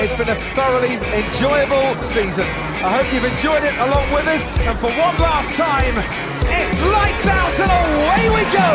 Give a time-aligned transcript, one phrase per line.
[0.00, 2.46] It's been a thoroughly enjoyable season.
[2.86, 4.54] I hope you've enjoyed it along with us.
[4.62, 5.98] And for one last time,
[6.46, 8.70] it's lights out and away we go.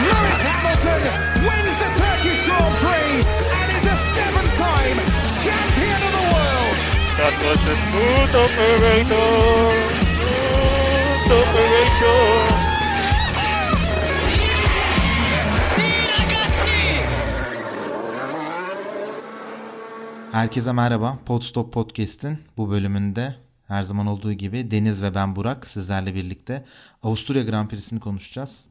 [0.00, 1.04] Lewis Hamilton
[1.44, 4.96] wins the Turkish Grand Prix and is a seven-time
[5.44, 6.80] champion of the world.
[7.20, 9.28] That was a smooth operator.
[11.20, 12.57] Smooth operator.
[20.38, 21.18] Herkese merhaba.
[21.26, 23.34] Podstop Podcast'in bu bölümünde
[23.68, 26.64] her zaman olduğu gibi Deniz ve ben Burak sizlerle birlikte
[27.02, 28.70] Avusturya Grand Prix'sini konuşacağız.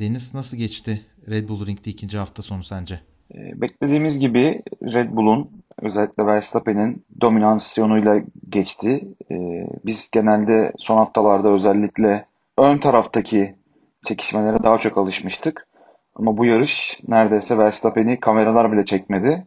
[0.00, 1.00] Deniz nasıl geçti
[1.30, 3.00] Red Bull Ring'de ikinci hafta sonu sence?
[3.34, 5.50] Ee, Beklediğimiz gibi Red Bull'un
[5.82, 9.08] özellikle Verstappen'in dominasyonuyla geçti.
[9.30, 12.26] Ee, Biz genelde son haftalarda özellikle
[12.58, 13.54] ön taraftaki
[14.04, 15.66] çekişmelere daha çok alışmıştık.
[16.14, 19.46] Ama bu yarış neredeyse Verstappen'i kameralar bile çekmedi.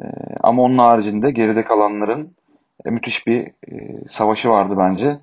[0.00, 0.04] Ee,
[0.40, 2.36] Ama onun haricinde geride kalanların
[2.84, 5.20] e, müthiş bir e, savaşı vardı bence.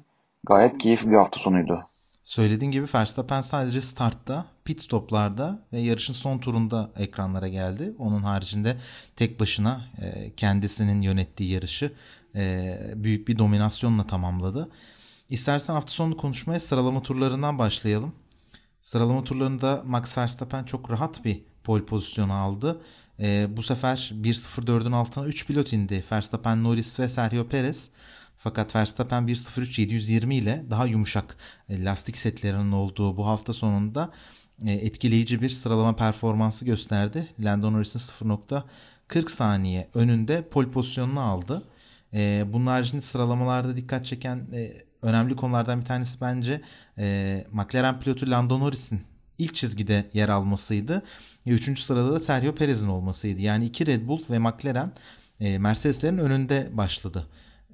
[0.48, 1.88] Gayet keyifli bir hafta sonuydu.
[2.24, 7.94] Söylediğin gibi Verstappen sadece startta, pit stoplarda ve yarışın son turunda ekranlara geldi.
[8.00, 8.76] Onun haricinde
[9.16, 11.94] tek başına e, kendisinin yönettiği yarışı
[12.36, 14.70] e, büyük bir dominasyonla tamamladı.
[15.30, 18.14] İstersen hafta sonu konuşmaya sıralama turlarından başlayalım.
[18.82, 22.82] Sıralama turlarında Max Verstappen çok rahat bir pole pozisyonu aldı.
[23.22, 26.04] E, bu sefer 1.04'ün altına 3 pilot indi.
[26.12, 27.90] Verstappen, Norris ve Sergio Perez.
[28.38, 31.38] Fakat Verstappen 1.03 720 ile daha yumuşak
[31.70, 34.12] e, lastik setlerinin olduğu bu hafta sonunda
[34.66, 37.28] e, etkileyici bir sıralama performansı gösterdi.
[37.40, 41.64] Lando Norris'in 0.40 saniye önünde pole pozisyonunu aldı.
[42.14, 44.48] E, bunun haricinde sıralamalarda dikkat çeken
[45.02, 46.62] önemli konulardan bir tanesi bence
[47.52, 49.02] McLaren pilotu Lando Norris'in
[49.38, 51.04] ilk çizgide yer almasıydı.
[51.46, 53.42] Üçüncü sırada da Sergio Perez'in olmasıydı.
[53.42, 54.92] Yani iki Red Bull ve McLaren
[55.40, 57.28] e, Mercedes'lerin önünde başladı.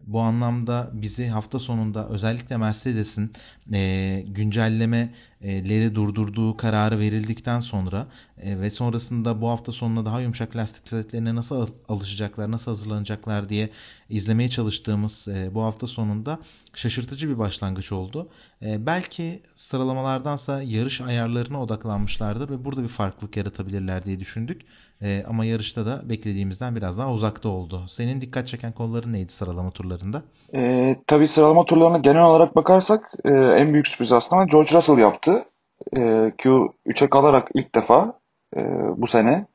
[0.08, 3.31] Bu anlamda bizi hafta sonunda özellikle Mercedes'in
[3.73, 8.07] e, güncellemeleri durdurduğu kararı verildikten sonra
[8.41, 13.50] e, ve sonrasında bu hafta sonuna daha yumuşak lastik setlerine nasıl al- alışacaklar, nasıl hazırlanacaklar
[13.50, 13.69] diye
[14.09, 16.39] izlemeye çalıştığımız e, bu hafta sonunda
[16.74, 18.29] şaşırtıcı bir başlangıç oldu.
[18.66, 24.62] E, belki sıralamalardansa yarış ayarlarına odaklanmışlardır ve burada bir farklılık yaratabilirler diye düşündük.
[25.02, 27.84] E, ama yarışta da beklediğimizden biraz daha uzakta oldu.
[27.88, 30.22] Senin dikkat çeken konuların neydi sıralama turlarında?
[30.53, 35.46] Ee, tabii sıralama turlarına genel olarak bakarsak e, en büyük sürpriz aslında George Russell yaptı.
[35.94, 36.00] E,
[36.38, 38.13] Q3'e kalarak ilk defa
[38.57, 38.62] e,
[38.97, 39.46] bu sene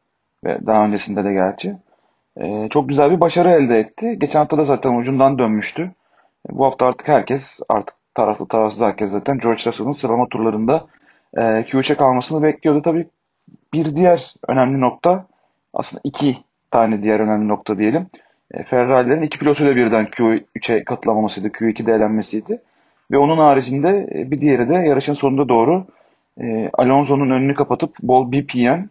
[0.45, 1.77] ve daha öncesinde de gerçi.
[2.37, 4.17] E, çok güzel bir başarı elde etti.
[4.19, 5.83] Geçen hafta da zaten ucundan dönmüştü.
[6.51, 10.87] E, bu hafta artık herkes, artık taraflı tarafsız herkes zaten George Russell'ın sıralama turlarında
[11.37, 12.83] e, Q3'e kalmasını bekliyordu.
[12.83, 13.07] Tabii
[13.75, 15.27] bir diğer önemli nokta
[15.75, 16.39] aslında iki
[16.71, 18.07] tane diğer önemli nokta diyelim.
[18.55, 22.63] E, Ferrari'lerin iki pilotuyla birden Q3'e katılamamasıydı, Q2'de elenmesiydi.
[23.11, 25.87] Ve onun haricinde e, bir diğeri de yarışın sonunda doğru
[26.41, 28.89] e, Alonso'nun önünü kapatıp bol BPM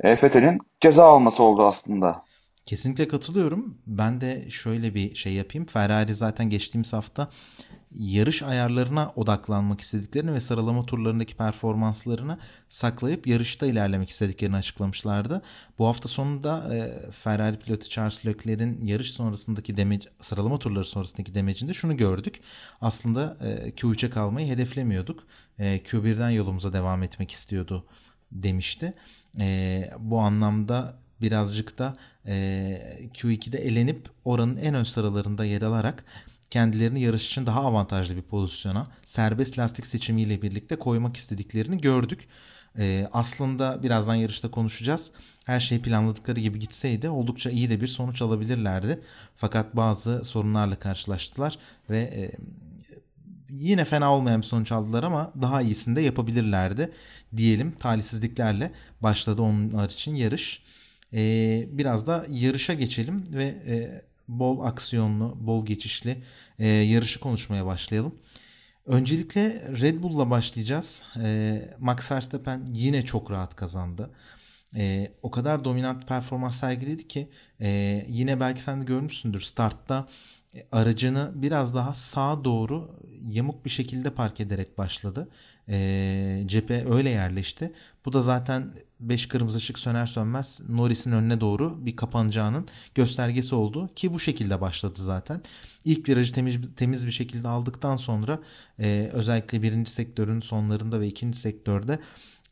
[0.00, 2.22] e, Vettel'in ceza alması oldu aslında.
[2.66, 3.78] Kesinlikle katılıyorum.
[3.86, 5.66] Ben de şöyle bir şey yapayım.
[5.66, 7.28] Ferrari zaten geçtiğimiz hafta
[7.94, 12.38] yarış ayarlarına odaklanmak istediklerini ve sıralama turlarındaki performanslarını
[12.68, 15.42] saklayıp yarışta ilerlemek istediklerini açıklamışlardı.
[15.78, 21.74] Bu hafta sonunda e, Ferrari pilotu Charles Leclerc'in yarış sonrasındaki demeci, sıralama turları sonrasındaki demecinde
[21.74, 22.40] şunu gördük.
[22.80, 25.24] Aslında e, Q3'e kalmayı hedeflemiyorduk.
[25.58, 27.86] E, Q1'den yolumuza devam etmek istiyordu
[28.32, 28.94] demişti.
[29.38, 32.32] E, bu anlamda birazcık da e,
[33.14, 36.04] Q2'de elenip oranın en ön sıralarında yer alarak
[36.52, 42.28] kendilerini yarış için daha avantajlı bir pozisyona serbest lastik seçimiyle birlikte koymak istediklerini gördük.
[42.78, 45.10] E, aslında birazdan yarışta konuşacağız.
[45.46, 49.00] Her şey planladıkları gibi gitseydi oldukça iyi de bir sonuç alabilirlerdi.
[49.36, 51.58] Fakat bazı sorunlarla karşılaştılar
[51.90, 52.30] ve e,
[53.50, 56.92] yine fena olmayan bir sonuç aldılar ama daha iyisini de yapabilirlerdi
[57.36, 57.72] diyelim.
[57.72, 60.62] Talihsizliklerle başladı onlar için yarış.
[61.14, 66.22] Ee, biraz da yarışa geçelim ve e, bol aksiyonlu, bol geçişli
[66.58, 68.14] e, yarışı konuşmaya başlayalım.
[68.86, 71.02] Öncelikle Red Bull'la başlayacağız.
[71.22, 74.10] E, Max Verstappen yine çok rahat kazandı.
[74.76, 77.28] E, o kadar dominant performans sergiledi ki
[77.60, 80.08] e, yine belki sen de görmüşsündür startta
[80.54, 85.28] e, aracını biraz daha sağa doğru yamuk bir şekilde park ederek başladı.
[85.68, 87.72] E, cephe öyle yerleşti.
[88.04, 93.90] Bu da zaten 5 kırmızı ışık söner sönmez Norris'in önüne doğru bir kapanacağının göstergesi oldu
[93.96, 95.42] ki bu şekilde başladı zaten.
[95.84, 98.38] İlk virajı temiz, temiz bir şekilde aldıktan sonra
[98.80, 101.98] e, özellikle birinci sektörün sonlarında ve ikinci sektörde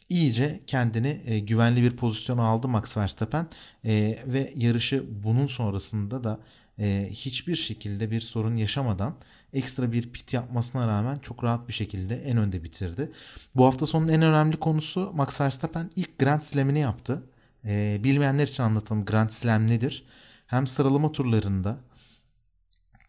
[0.09, 3.49] iyice kendini e, güvenli bir pozisyona aldı Max Verstappen
[3.85, 6.41] e, ve yarışı bunun sonrasında da
[6.79, 9.17] e, hiçbir şekilde bir sorun yaşamadan
[9.53, 13.13] ekstra bir pit yapmasına rağmen çok rahat bir şekilde en önde bitirdi.
[13.55, 17.23] Bu hafta sonunun en önemli konusu Max Verstappen ilk Grand Slam'ini yaptı.
[17.65, 20.05] E, bilmeyenler için anlatalım Grand Slam nedir?
[20.47, 21.79] Hem sıralama turlarında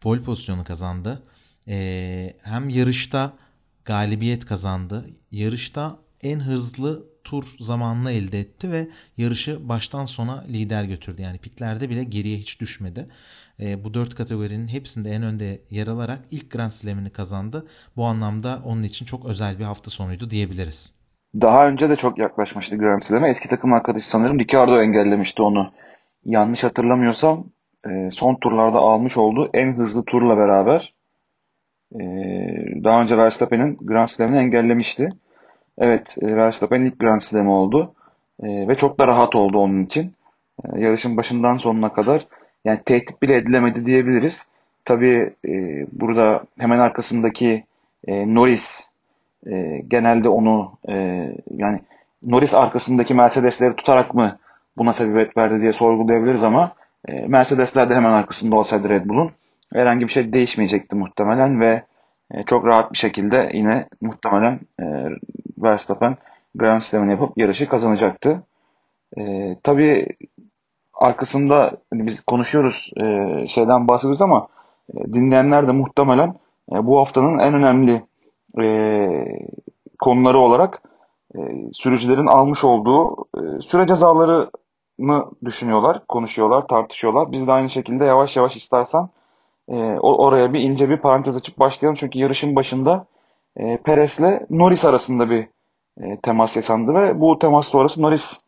[0.01, 1.23] pole pozisyonu kazandı.
[1.67, 3.33] E, hem yarışta
[3.85, 5.05] galibiyet kazandı.
[5.31, 8.87] Yarışta en hızlı tur zamanını elde etti ve
[9.17, 11.21] yarışı baştan sona lider götürdü.
[11.21, 13.07] Yani pitlerde bile geriye hiç düşmedi.
[13.61, 17.67] E, bu dört kategorinin hepsinde en önde yer alarak ilk Grand Slam'ini kazandı.
[17.95, 20.95] Bu anlamda onun için çok özel bir hafta sonuydu diyebiliriz.
[21.41, 23.29] Daha önce de çok yaklaşmıştı Grand Slam'e.
[23.29, 25.71] Eski takım arkadaşı sanırım Ricardo engellemişti onu.
[26.25, 27.45] Yanlış hatırlamıyorsam
[27.89, 30.93] e, son turlarda almış olduğu en hızlı turla beraber
[31.95, 31.99] e,
[32.83, 35.09] daha önce Verstappen'in Grand Slam'ini engellemişti.
[35.77, 37.93] Evet, e, Verstappen ilk Grand Slam oldu.
[38.43, 40.13] Ve çok da rahat oldu onun için.
[40.75, 42.27] Yarışın başından sonuna kadar
[42.65, 44.47] yani tehdit bile edilemedi diyebiliriz.
[44.85, 45.33] Tabii
[45.91, 47.63] burada hemen arkasındaki
[48.07, 48.87] Norris
[49.87, 50.71] genelde onu
[51.57, 51.79] yani
[52.23, 54.37] Norris arkasındaki Mercedesleri tutarak mı
[54.77, 56.73] buna sebebiyet verdi diye sorgulayabiliriz ama
[57.07, 59.31] e, Mercedesler de hemen arkasında olsaydı Red Bull'un
[59.73, 61.83] herhangi bir şey değişmeyecekti muhtemelen ve
[62.33, 64.85] e, çok rahat bir şekilde yine muhtemelen e,
[65.57, 66.17] Verstappen
[66.55, 68.43] Grand Slam'ını yapıp yarışı kazanacaktı.
[69.17, 70.07] E, tabii
[70.93, 74.47] arkasında hani biz konuşuyoruz e, şeyden bahsediyoruz ama
[74.93, 76.35] e, dinleyenler de muhtemelen
[76.71, 78.03] e, bu haftanın en önemli
[78.61, 78.65] e,
[79.99, 80.81] konuları olarak
[81.35, 81.39] e,
[81.71, 84.51] sürücülerin almış olduğu e, süre cezaları
[84.97, 87.31] mı düşünüyorlar, konuşuyorlar, tartışıyorlar.
[87.31, 89.09] Biz de aynı şekilde yavaş yavaş istersen
[89.71, 91.95] e, oraya bir ince bir parantez açıp başlayalım.
[91.95, 93.05] Çünkü yarışın başında
[93.57, 95.47] e, Perez'le Norris arasında bir
[96.01, 98.39] e, temas yaşandı ve bu temas sonrası Norris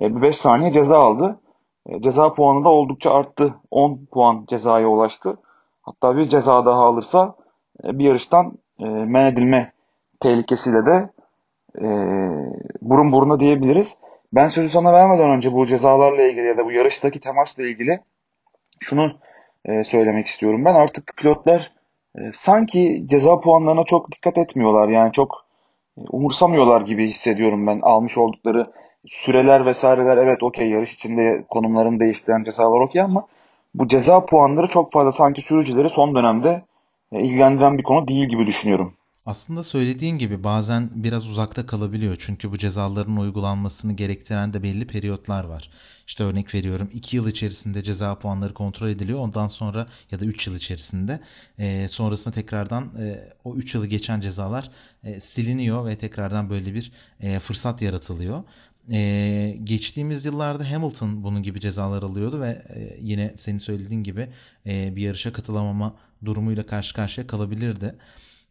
[0.00, 1.40] e, bir 5 saniye ceza aldı.
[1.86, 3.54] E, ceza puanı da oldukça arttı.
[3.70, 5.38] 10 puan cezaya ulaştı.
[5.82, 7.34] Hatta bir ceza daha alırsa
[7.84, 9.72] e, bir yarıştan e, men edilme
[10.20, 11.10] tehlikesiyle de
[11.78, 11.86] e,
[12.82, 13.98] burun buruna diyebiliriz.
[14.32, 18.00] Ben sözü sana vermeden önce bu cezalarla ilgili ya da bu yarıştaki temasla ilgili
[18.80, 19.12] şunu
[19.68, 20.64] e, söylemek istiyorum.
[20.64, 21.70] Ben artık pilotlar
[22.18, 24.88] e, sanki ceza puanlarına çok dikkat etmiyorlar.
[24.88, 25.46] Yani çok
[25.98, 28.66] e, umursamıyorlar gibi hissediyorum ben almış oldukları
[29.06, 33.26] süreler vesaireler evet okey yarış içinde konumlarını değiştiren cezalar okey ama
[33.74, 36.62] bu ceza puanları çok fazla sanki sürücüleri son dönemde
[37.12, 38.94] ilgilendiren bir konu değil gibi düşünüyorum.
[39.28, 42.16] Aslında söylediğin gibi bazen biraz uzakta kalabiliyor.
[42.18, 45.70] Çünkü bu cezaların uygulanmasını gerektiren de belli periyotlar var.
[46.06, 49.18] İşte örnek veriyorum 2 yıl içerisinde ceza puanları kontrol ediliyor.
[49.18, 51.20] Ondan sonra ya da 3 yıl içerisinde
[51.58, 54.70] e, sonrasında tekrardan e, o 3 yılı geçen cezalar
[55.04, 58.44] e, siliniyor ve tekrardan böyle bir e, fırsat yaratılıyor.
[58.92, 64.28] Ee, geçtiğimiz yıllarda Hamilton bunun gibi cezalar alıyordu ve e, yine senin söylediğin gibi
[64.66, 67.94] e, bir yarışa katılamama durumuyla karşı karşıya kalabilirdi.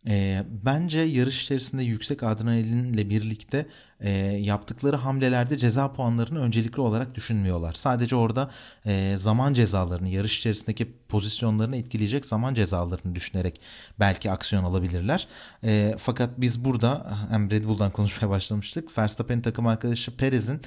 [0.08, 3.68] E, bence yarış içerisinde yüksek adrenalinle birlikte
[4.00, 7.74] e, yaptıkları hamlelerde ceza puanlarını öncelikli olarak düşünmüyorlar.
[7.74, 8.52] Sadece orada
[8.86, 13.62] e, zaman cezalarını, yarış içerisindeki pozisyonlarını etkileyecek zaman cezalarını düşünerek
[14.00, 15.28] belki aksiyon alabilirler.
[15.64, 18.98] E, fakat biz burada hem Red Bull'dan konuşmaya başlamıştık.
[18.98, 20.62] Verstappen takım arkadaşı Perez'in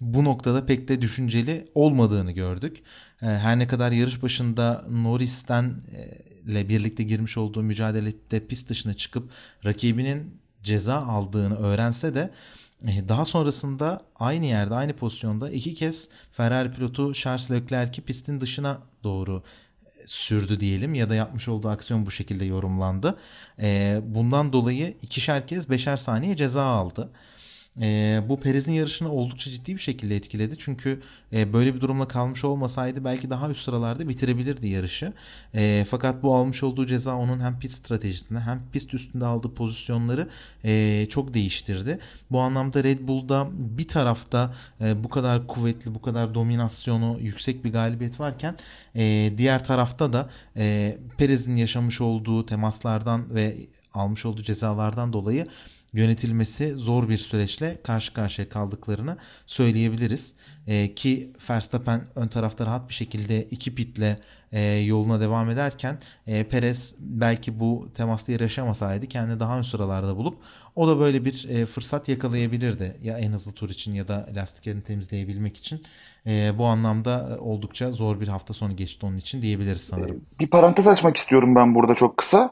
[0.00, 2.82] bu noktada pek de düşünceli olmadığını gördük.
[3.22, 5.64] E, her ne kadar yarış başında Norris'ten
[5.96, 9.30] e, ile birlikte girmiş olduğu mücadelede pist dışına çıkıp
[9.64, 12.30] rakibinin ceza aldığını öğrense de
[12.86, 18.78] e, daha sonrasında aynı yerde aynı pozisyonda iki kez Ferrari pilotu Charles Leclerc'i pistin dışına
[19.04, 19.42] doğru
[19.86, 23.18] e, sürdü diyelim ya da yapmış olduğu aksiyon bu şekilde yorumlandı.
[23.60, 27.10] E, bundan dolayı ikişer kez beşer saniye ceza aldı.
[27.80, 30.54] E, bu Perez'in yarışını oldukça ciddi bir şekilde etkiledi.
[30.58, 31.00] Çünkü
[31.32, 35.12] e, böyle bir durumla kalmış olmasaydı belki daha üst sıralarda bitirebilirdi yarışı.
[35.54, 40.28] E, fakat bu almış olduğu ceza onun hem pit stratejisinde hem pist üstünde aldığı pozisyonları
[40.64, 41.98] e, çok değiştirdi.
[42.30, 47.72] Bu anlamda Red Bull'da bir tarafta e, bu kadar kuvvetli, bu kadar dominasyonu yüksek bir
[47.72, 48.56] galibiyet varken
[48.96, 53.56] e, diğer tarafta da e, Perez'in yaşamış olduğu temaslardan ve
[53.94, 55.46] almış olduğu cezalardan dolayı
[55.94, 60.34] yönetilmesi zor bir süreçle karşı karşıya kaldıklarını söyleyebiliriz.
[60.66, 64.18] E, ki Verstappen ön tarafta rahat bir şekilde iki pitle
[64.52, 70.38] e, yoluna devam ederken e, Perez belki bu temasta yaşamasaydı kendini daha ön sıralarda bulup
[70.76, 72.96] o da böyle bir e, fırsat yakalayabilirdi.
[73.02, 75.82] Ya en hızlı tur için ya da lastiklerini temizleyebilmek için.
[76.26, 80.22] E, bu anlamda oldukça zor bir hafta sonu geçti onun için diyebiliriz sanırım.
[80.40, 82.50] Bir parantez açmak istiyorum ben burada çok kısa.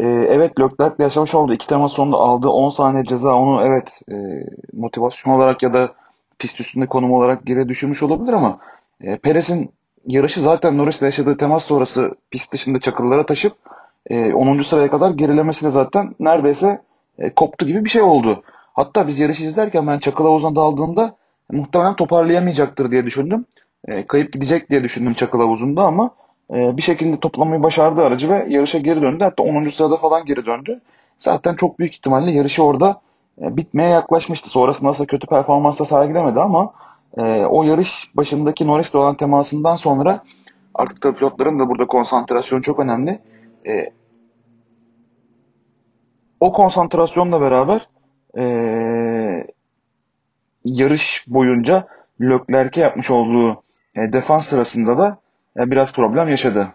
[0.00, 4.14] E, evet Leclerc'le yaşamış olduğu iki temas sonunda aldığı 10 saniye ceza onu evet e,
[4.72, 5.92] motivasyon olarak ya da
[6.38, 8.58] pist üstünde konum olarak geri düşürmüş olabilir ama
[9.00, 9.70] e, Perez'in
[10.06, 13.56] yarışı zaten Norris'le yaşadığı temas sonrası pist dışında çakıllara taşıp
[14.10, 14.58] e, 10.
[14.58, 16.80] sıraya kadar gerilemesi de zaten neredeyse
[17.18, 18.42] e, koptu gibi bir şey oldu.
[18.74, 21.14] Hatta biz yarışı izlerken ben çakıl havuzuna daldığımda
[21.52, 23.46] muhtemelen toparlayamayacaktır diye düşündüm.
[23.88, 26.10] E, kayıp gidecek diye düşündüm çakıl havuzunda ama
[26.54, 29.24] e, bir şekilde toplamayı başardı aracı ve yarışa geri döndü.
[29.24, 29.64] Hatta 10.
[29.64, 30.80] sırada falan geri döndü.
[31.18, 33.00] Zaten çok büyük ihtimalle yarışı orada
[33.42, 34.50] e, bitmeye yaklaşmıştı.
[34.50, 36.72] Sonrasında aslında kötü performansla sergilemedi ama
[37.16, 40.24] e, o yarış başındaki Norris'le olan temasından sonra
[40.74, 43.20] artık da pilotların da burada konsantrasyonu çok önemli.
[43.66, 43.92] E,
[46.40, 47.88] o konsantrasyonla beraber
[50.64, 51.86] yarış boyunca
[52.20, 53.62] Leclerc'e yapmış olduğu
[53.96, 55.18] defans sırasında da
[55.56, 56.74] biraz problem yaşadı.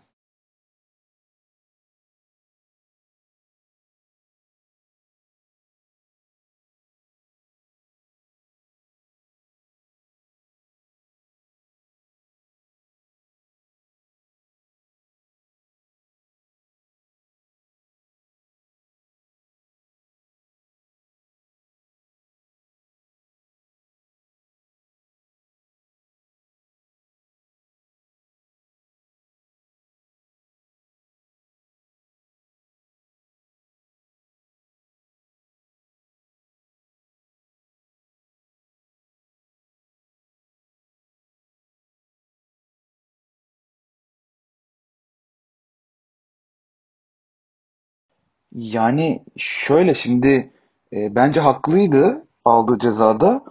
[48.56, 50.52] Yani şöyle şimdi
[50.94, 53.42] e, bence haklıydı aldığı cezada.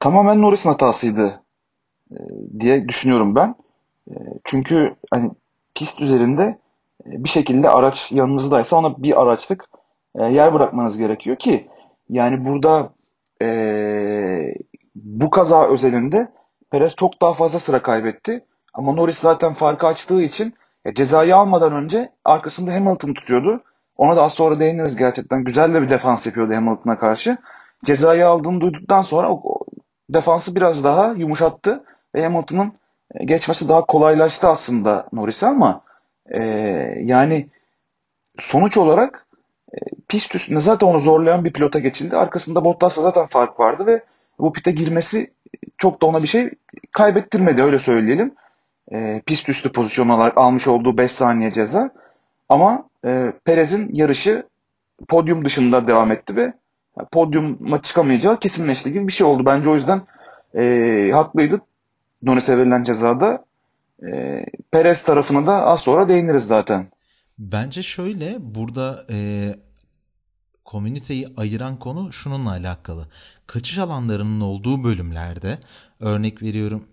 [0.00, 1.42] Tamamen Norris'in hatasıydı
[2.10, 2.16] e,
[2.60, 3.54] diye düşünüyorum ben.
[4.10, 4.14] E,
[4.44, 5.30] çünkü hani
[5.74, 6.58] pist üzerinde
[7.06, 9.64] e, bir şekilde araç yanınızdaysa ona bir araçlık
[10.14, 11.66] e, yer bırakmanız gerekiyor ki
[12.08, 12.92] yani burada
[13.42, 13.48] e,
[14.94, 16.28] bu kaza özelinde
[16.70, 18.44] Perez çok daha fazla sıra kaybetti.
[18.74, 23.62] Ama Norris zaten farkı açtığı için e, cezayı almadan önce arkasında Hamilton tutuyordu.
[23.98, 25.44] Ona da az sonra değiniriz gerçekten.
[25.44, 27.36] Güzel de bir defans yapıyordu Hamilton'a karşı.
[27.84, 29.64] Cezayı aldığını duyduktan sonra o,
[30.10, 31.84] defansı biraz daha yumuşattı.
[32.14, 32.72] Ve Hamilton'ın
[33.14, 35.80] e, geçmesi daha kolaylaştı aslında Norris'e ama
[36.30, 36.42] e,
[37.02, 37.48] yani
[38.38, 39.26] sonuç olarak
[39.72, 39.76] e,
[40.08, 42.16] pist üstünde zaten onu zorlayan bir pilota geçildi.
[42.16, 44.02] Arkasında Bottas'la zaten fark vardı ve
[44.38, 45.32] bu pite girmesi
[45.78, 46.50] çok da ona bir şey
[46.92, 48.34] kaybettirmedi öyle söyleyelim.
[48.92, 51.90] E, pist üstü pozisyon olarak almış olduğu 5 saniye ceza.
[52.48, 54.46] Ama e, Perez'in yarışı
[55.08, 56.52] podyum dışında devam etti ve
[57.12, 59.46] podyuma çıkamayacağı kesinleşti gibi bir şey oldu.
[59.46, 60.02] Bence o yüzden
[60.54, 60.62] e,
[61.12, 61.60] haklıydı
[62.22, 63.44] Norris'e verilen cezada.
[64.02, 64.08] E,
[64.70, 66.90] Perez tarafına da az sonra değiniriz zaten.
[67.38, 69.16] Bence şöyle burada e,
[70.64, 73.06] komüniteyi ayıran konu şununla alakalı.
[73.46, 75.58] Kaçış alanlarının olduğu bölümlerde
[76.00, 76.84] örnek veriyorum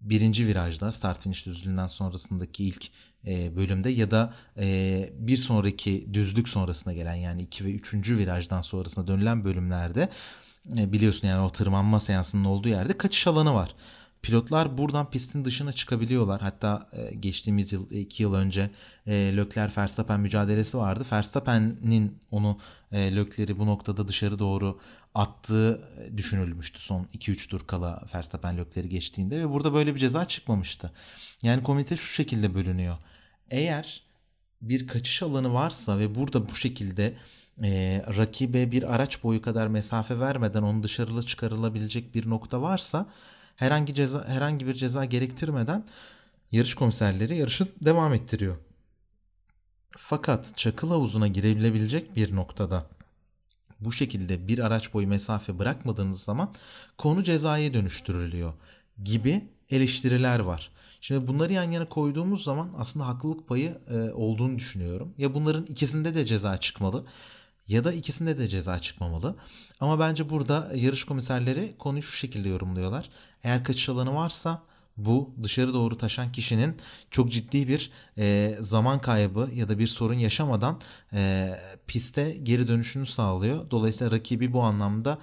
[0.00, 2.86] birinci virajda start finish düzlüğünden sonrasındaki ilk
[3.26, 8.10] bölümde ya da e, bir sonraki düzlük sonrasına gelen yani 2 ve 3.
[8.10, 10.08] virajdan sonrasına dönülen bölümlerde
[10.78, 13.74] e, biliyorsun yani o tırmanma seansının olduğu yerde kaçış alanı var.
[14.22, 16.40] Pilotlar buradan pistin dışına çıkabiliyorlar.
[16.40, 18.70] Hatta e, geçtiğimiz yıl, iki yıl önce
[19.06, 21.04] e, Leclerc Verstappen mücadelesi vardı.
[21.12, 22.58] Verstappen'in onu
[22.92, 24.80] e, Leclerc'i bu noktada dışarı doğru
[25.14, 25.80] attığı
[26.16, 30.92] düşünülmüştü son 2-3 tur kala Verstappen Leclerc'i geçtiğinde ve burada böyle bir ceza çıkmamıştı.
[31.42, 32.96] Yani komite şu şekilde bölünüyor.
[33.50, 34.02] Eğer
[34.62, 37.14] bir kaçış alanı varsa ve burada bu şekilde
[37.62, 43.06] e, rakibe bir araç boyu kadar mesafe vermeden onu dışarıda çıkarılabilecek bir nokta varsa
[43.56, 45.84] herhangi ceza herhangi bir ceza gerektirmeden
[46.52, 48.56] yarış komiserleri yarışı devam ettiriyor.
[49.96, 52.86] Fakat çakıl havuzuna girebilebilecek bir noktada
[53.80, 56.54] bu şekilde bir araç boyu mesafe bırakmadığınız zaman
[56.98, 58.52] konu cezaya dönüştürülüyor
[59.04, 60.70] gibi eleştiriler var.
[61.06, 65.14] Şimdi bunları yan yana koyduğumuz zaman aslında haklılık payı e, olduğunu düşünüyorum.
[65.18, 67.04] Ya bunların ikisinde de ceza çıkmalı
[67.68, 69.36] ya da ikisinde de ceza çıkmamalı.
[69.80, 73.10] Ama bence burada yarış komiserleri konuyu şu şekilde yorumluyorlar.
[73.42, 74.62] Eğer kaçış alanı varsa
[74.96, 76.76] bu dışarı doğru taşan kişinin
[77.10, 80.80] çok ciddi bir e, zaman kaybı ya da bir sorun yaşamadan
[81.12, 81.50] e,
[81.86, 83.70] piste geri dönüşünü sağlıyor.
[83.70, 85.18] Dolayısıyla rakibi bu anlamda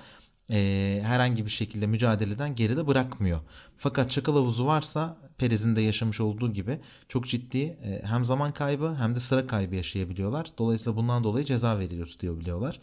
[0.52, 3.40] e, herhangi bir şekilde mücadeleden geride bırakmıyor.
[3.78, 8.96] Fakat çakal havuzu varsa Perez'in de yaşamış olduğu gibi çok ciddi e, hem zaman kaybı
[8.96, 10.48] hem de sıra kaybı yaşayabiliyorlar.
[10.58, 12.80] Dolayısıyla bundan dolayı ceza veriyoruz diyor biliyorlar.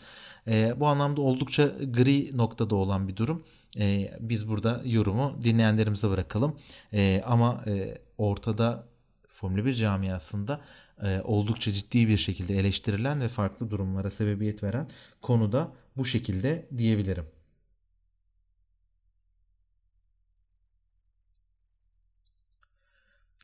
[0.49, 3.43] E, bu anlamda oldukça gri noktada olan bir durum.
[3.79, 6.57] E, biz burada yorumu dinleyenlerimize bırakalım.
[6.93, 8.85] E, ama e, ortada
[9.29, 10.61] Formula 1 camiasında
[11.03, 14.89] e, oldukça ciddi bir şekilde eleştirilen ve farklı durumlara sebebiyet veren
[15.23, 17.25] konuda bu şekilde diyebilirim.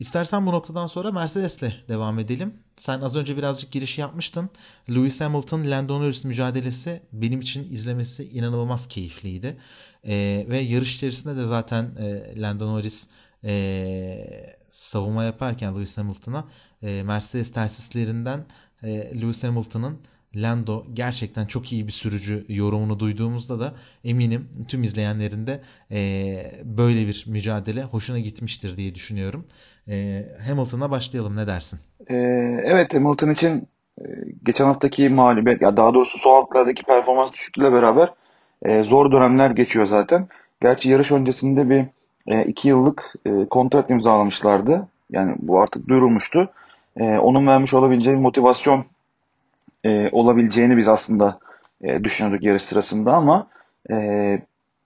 [0.01, 2.55] İstersen bu noktadan sonra Mercedes'le devam edelim.
[2.77, 4.51] Sen az önce birazcık giriş yapmıştın.
[4.91, 9.57] Lewis Hamilton, Lando Norris mücadelesi benim için izlemesi inanılmaz keyifliydi.
[10.07, 13.09] Ee, ve yarış içerisinde de zaten e, Lando Norris
[13.45, 16.49] e, savunma yaparken Lewis Hamilton'a
[16.83, 18.47] e, Mercedes tesislerinden
[18.83, 19.99] e, Lewis Hamilton'ın
[20.37, 23.75] Lando gerçekten çok iyi bir sürücü yorumunu duyduğumuzda da
[24.05, 29.47] eminim tüm izleyenlerin de e, böyle bir mücadele hoşuna gitmiştir diye düşünüyorum.
[29.91, 31.81] E, Hamilton'a başlayalım ne dersin?
[32.07, 32.15] E,
[32.65, 33.69] evet Hamilton için
[34.01, 34.05] e,
[34.45, 38.13] geçen haftaki mağlubiyet ya daha doğrusu son haftalardaki performans düşüklüğüyle beraber
[38.63, 40.29] e, zor dönemler geçiyor zaten.
[40.63, 41.85] Gerçi yarış öncesinde bir
[42.27, 44.89] e, iki yıllık e, kontrat imzalamışlardı.
[45.11, 46.51] Yani bu artık duyurulmuştu.
[46.97, 48.85] E, onun vermiş olabileceği motivasyon
[49.85, 51.39] e, olabileceğini biz aslında
[51.83, 53.47] e, düşünüyorduk yarış sırasında ama
[53.91, 53.97] e,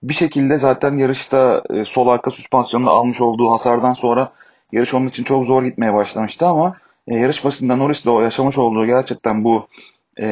[0.03, 4.31] bir şekilde zaten yarışta e, sol arka süspansiyonunda almış olduğu hasardan sonra
[4.71, 9.43] yarış onun için çok zor gitmeye başlamıştı ama e, yarış basında Norris'le yaşamış olduğu gerçekten
[9.43, 9.67] bu
[10.21, 10.27] e,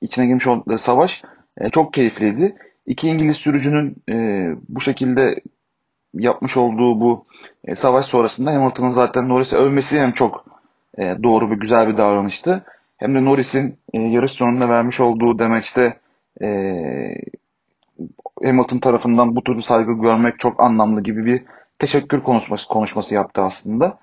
[0.00, 1.22] içine girmiş olduğu savaş
[1.58, 2.56] e, çok keyifliydi.
[2.86, 4.14] İki İngiliz sürücünün e,
[4.68, 5.40] bu şekilde
[6.14, 7.26] yapmış olduğu bu
[7.64, 10.44] e, savaş sonrasında Hamilton'ın zaten Norris'i övmesi hem çok
[10.98, 12.64] e, doğru bir güzel bir davranıştı.
[12.96, 15.98] Hem de Norris'in e, yarış sonunda vermiş olduğu demeçte
[16.42, 16.46] e,
[18.44, 21.42] Hamilton tarafından bu tür saygı görmek çok anlamlı gibi bir
[21.78, 23.98] teşekkür konuşması, konuşması yaptı aslında.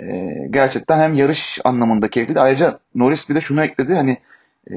[0.00, 0.04] E,
[0.50, 2.40] gerçekten hem yarış anlamında keyifli.
[2.40, 3.94] Ayrıca Norris bir de şunu ekledi.
[3.94, 4.18] Hani
[4.70, 4.74] e,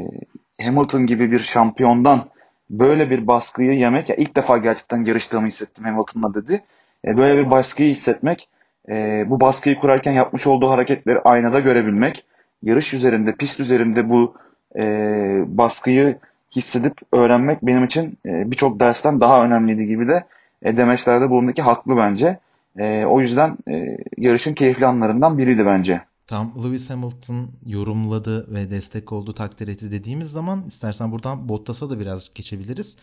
[0.63, 2.29] Hamilton gibi bir şampiyondan
[2.69, 6.63] böyle bir baskıyı yemek ya ilk defa gerçekten yarıştığımı hissettim Hamilton'la dedi.
[7.05, 8.49] E, böyle bir baskıyı hissetmek,
[8.89, 8.93] e,
[9.29, 12.25] bu baskıyı kurarken yapmış olduğu hareketleri aynada görebilmek,
[12.63, 14.35] yarış üzerinde, pist üzerinde bu
[14.75, 14.83] e,
[15.47, 16.17] baskıyı
[16.55, 20.23] hissedip öğrenmek benim için e, birçok dersten daha önemliydi gibi de
[20.63, 22.39] e, demeçlerde bulundu ki haklı bence.
[22.77, 26.01] E, o yüzden e, yarışın keyifli anlarından biriydi bence.
[26.27, 31.99] Tam Lewis Hamilton yorumladı ve destek oldu takdir etti dediğimiz zaman istersen buradan Bottas'a da
[31.99, 32.97] biraz geçebiliriz.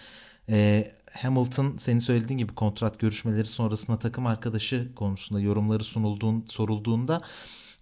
[0.50, 0.84] E,
[1.22, 7.20] Hamilton senin söylediğin gibi kontrat görüşmeleri sonrasında takım arkadaşı konusunda yorumları sunulduğun, sorulduğunda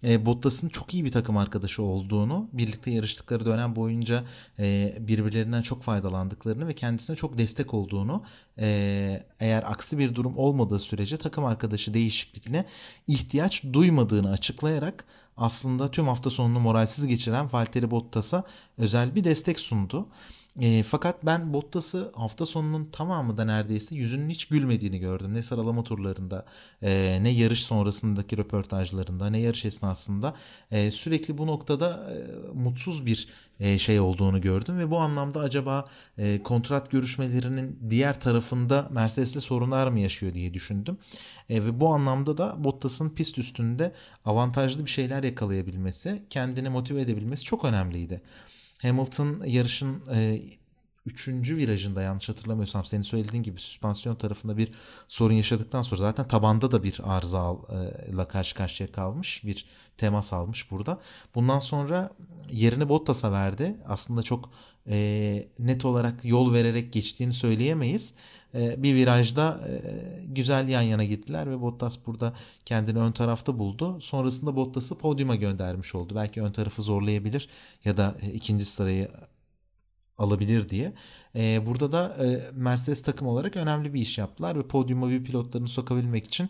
[0.03, 4.23] e, Bottas'ın çok iyi bir takım arkadaşı olduğunu, birlikte yarıştıkları dönem boyunca
[4.59, 8.23] e, birbirlerinden çok faydalandıklarını ve kendisine çok destek olduğunu,
[8.59, 12.65] e, eğer aksi bir durum olmadığı sürece takım arkadaşı değişikliğine
[13.07, 15.05] ihtiyaç duymadığını açıklayarak
[15.37, 18.43] aslında tüm hafta sonunu moralsiz geçiren Valtteri Bottas'a
[18.77, 20.07] özel bir destek sundu.
[20.61, 25.33] E, fakat ben Bottas'ı hafta sonunun tamamı da neredeyse yüzünün hiç gülmediğini gördüm.
[25.33, 26.45] Ne sıralama turlarında
[26.81, 30.35] e, ne yarış sonrasındaki röportajlarında ne yarış esnasında
[30.71, 32.17] e, sürekli bu noktada e,
[32.53, 33.27] mutsuz bir
[33.59, 34.79] e, şey olduğunu gördüm.
[34.79, 35.85] Ve bu anlamda acaba
[36.17, 40.97] e, kontrat görüşmelerinin diğer tarafında Mercedes'le sorunlar mı yaşıyor diye düşündüm.
[41.49, 43.93] E, ve bu anlamda da Bottas'ın pist üstünde
[44.25, 48.21] avantajlı bir şeyler yakalayabilmesi, kendini motive edebilmesi çok önemliydi.
[48.81, 50.41] Hamilton yarışın e,
[51.05, 54.71] üçüncü virajında yanlış hatırlamıyorsam senin söylediğin gibi süspansiyon tarafında bir
[55.07, 57.55] sorun yaşadıktan sonra zaten tabanda da bir arıza
[58.09, 59.43] ile karşı karşıya kalmış.
[59.43, 59.65] Bir
[59.97, 60.99] temas almış burada.
[61.35, 62.11] Bundan sonra
[62.51, 63.77] yerini Bottas'a verdi.
[63.87, 64.49] Aslında çok
[64.89, 68.13] e, net olarak yol vererek geçtiğini söyleyemeyiz.
[68.55, 69.81] E, bir virajda e,
[70.27, 72.33] güzel yan yana gittiler ve Bottas burada
[72.65, 74.01] kendini ön tarafta buldu.
[74.01, 76.15] Sonrasında Bottas'ı podyuma göndermiş oldu.
[76.15, 77.49] Belki ön tarafı zorlayabilir
[77.85, 79.09] ya da e, ikinci sırayı
[80.17, 80.93] alabilir diye.
[81.35, 85.67] Ee, burada da e, Mercedes takım olarak önemli bir iş yaptılar ve podyuma bir pilotlarını
[85.67, 86.49] sokabilmek için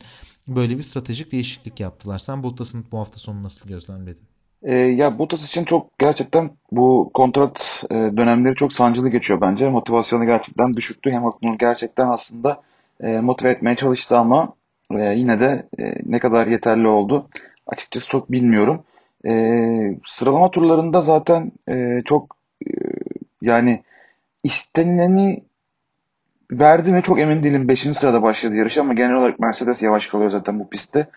[0.50, 2.20] böyle bir stratejik değişiklik yaptılar.
[2.20, 4.35] Sen Bottas'ın bu hafta sonu nasıl gözlemledin?
[4.66, 9.70] E, ya Bottas için çok gerçekten bu kontrat e, dönemleri çok sancılı geçiyor bence.
[9.70, 11.12] Motivasyonu gerçekten düşüktü.
[11.12, 12.62] Hamilton'u gerçekten aslında
[13.04, 14.54] e, motive etmeye çalıştı ama
[14.92, 17.30] e, yine de e, ne kadar yeterli oldu
[17.68, 18.84] açıkçası çok bilmiyorum.
[19.26, 19.32] E,
[20.06, 22.70] sıralama turlarında zaten e, çok e,
[23.42, 23.84] yani
[24.44, 25.44] istenileni
[26.52, 27.68] verdi mi çok emin değilim.
[27.68, 27.80] 5.
[27.80, 31.08] sırada başladı yarış ama genel olarak Mercedes yavaş kalıyor zaten bu pistte.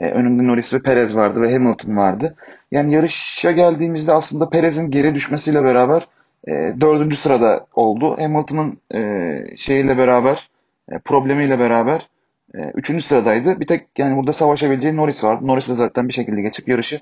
[0.00, 2.34] E, Norris ve Perez vardı ve Hamilton vardı.
[2.70, 6.08] Yani yarışa geldiğimizde aslında Perez'in geri düşmesiyle beraber
[6.48, 8.16] e, dördüncü sırada oldu.
[8.18, 10.48] Hamilton'ın e, şeyiyle beraber
[10.92, 12.08] e, problemiyle beraber
[12.54, 13.60] e, üçüncü sıradaydı.
[13.60, 15.46] Bir tek yani burada savaşabileceği Norris vardı.
[15.46, 17.00] Norris de zaten bir şekilde geçip yarışı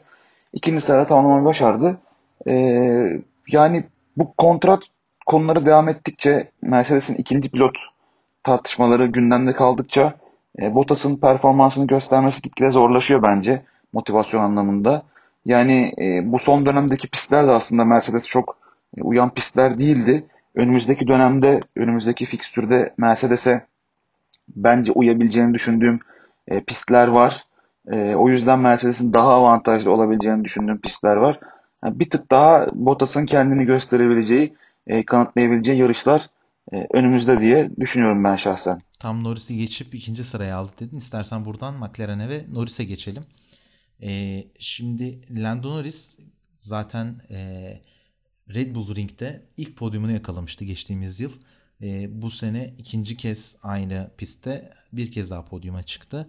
[0.52, 1.98] ikinci sırada tamamlamayı başardı.
[2.48, 2.52] E,
[3.48, 3.84] yani
[4.16, 4.82] bu kontrat
[5.26, 7.78] konuları devam ettikçe Mercedes'in ikinci pilot
[8.44, 10.14] tartışmaları gündemde kaldıkça
[10.62, 13.62] e, Bottas'ın performansını göstermesi gitgide zorlaşıyor bence.
[13.92, 15.02] motivasyon anlamında.
[15.44, 18.56] Yani e, bu son dönemdeki pistler de aslında Mercedes çok
[18.96, 20.24] e, uyan pistler değildi.
[20.54, 23.66] Önümüzdeki dönemde, önümüzdeki fikstürde Mercedes'e
[24.56, 26.00] bence uyabileceğini düşündüğüm
[26.48, 27.44] e, pistler var.
[27.92, 31.40] E, o yüzden Mercedes'in daha avantajlı olabileceğini düşündüğüm pistler var.
[31.84, 34.54] Yani bir tık daha Bottas'ın kendini gösterebileceği,
[34.86, 36.30] e, kanıtlayabileceği yarışlar
[36.72, 38.80] önümüzde diye düşünüyorum ben şahsen.
[38.98, 40.96] Tam Norris'i geçip ikinci sıraya aldı dedin.
[40.96, 43.24] İstersen buradan McLaren'e ve Norris'e geçelim.
[44.02, 46.18] E, şimdi Lando Norris
[46.56, 47.38] zaten e,
[48.54, 51.32] Red Bull Ring'de ilk podyumunu yakalamıştı geçtiğimiz yıl.
[51.82, 56.28] E, bu sene ikinci kez aynı pistte bir kez daha podyuma çıktı.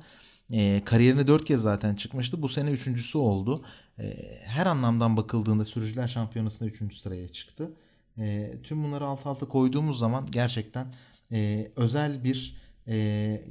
[0.54, 2.42] E, kariyerine dört kez zaten çıkmıştı.
[2.42, 3.66] Bu sene üçüncüsü oldu.
[4.00, 7.72] E, her anlamdan bakıldığında sürücüler şampiyonasında üçüncü sıraya çıktı.
[8.20, 10.94] E, tüm bunları alt alta koyduğumuz zaman gerçekten
[11.32, 12.56] e, özel bir
[12.88, 12.96] e,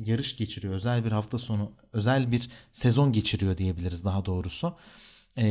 [0.05, 0.75] yarış geçiriyor.
[0.75, 4.77] Özel bir hafta sonu, özel bir sezon geçiriyor diyebiliriz daha doğrusu.
[5.39, 5.47] E,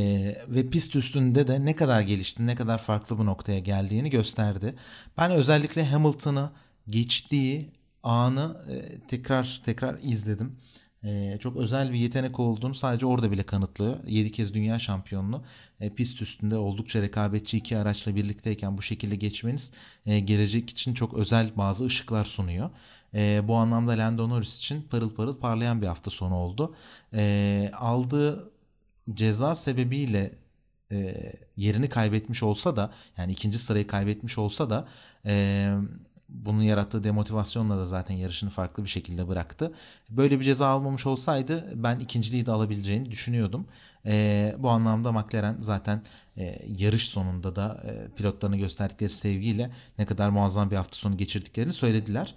[0.48, 4.74] ve pist üstünde de ne kadar gelişti, ne kadar farklı bir noktaya geldiğini gösterdi.
[5.18, 6.50] Ben özellikle Hamilton'ı
[6.90, 7.70] geçtiği
[8.02, 10.56] anı e, tekrar tekrar izledim.
[11.04, 13.96] Ee, çok özel bir yetenek olduğunu sadece orada bile kanıtlıyor.
[14.06, 15.42] 7 kez dünya şampiyonluğu
[15.80, 19.72] e, pist üstünde oldukça rekabetçi iki araçla birlikteyken bu şekilde geçmeniz
[20.06, 22.70] e, gelecek için çok özel bazı ışıklar sunuyor.
[23.14, 26.74] E, bu anlamda Lando Norris için parıl parıl parlayan bir hafta sonu oldu.
[27.72, 28.50] Aldığı
[29.14, 30.32] ceza sebebiyle
[30.92, 31.14] e,
[31.56, 34.88] yerini kaybetmiş olsa da yani ikinci sırayı kaybetmiş olsa da
[35.26, 35.74] e,
[36.28, 39.72] bunun yarattığı demotivasyonla da zaten yarışını farklı bir şekilde bıraktı.
[40.10, 43.66] Böyle bir ceza almamış olsaydı ben ikinciliği de alabileceğini düşünüyordum.
[44.06, 46.02] E, bu anlamda McLaren zaten
[46.36, 51.72] e, yarış sonunda da e, pilotlarına gösterdikleri sevgiyle ne kadar muazzam bir hafta sonu geçirdiklerini
[51.72, 52.34] söylediler.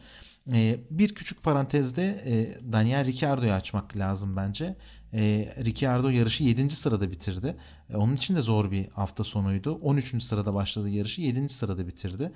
[0.54, 4.75] E, bir küçük parantezde e, Daniel Ricciardo'yu açmak lazım bence.
[5.13, 6.71] E, Ricciardo yarışı 7.
[6.71, 7.56] sırada bitirdi.
[7.89, 9.73] E, onun için de zor bir hafta sonuydu.
[9.73, 10.23] 13.
[10.23, 11.49] sırada başladı yarışı 7.
[11.49, 12.32] sırada bitirdi.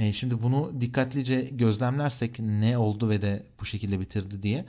[0.00, 4.64] E, şimdi bunu dikkatlice gözlemlersek ne oldu ve de bu şekilde bitirdi diye.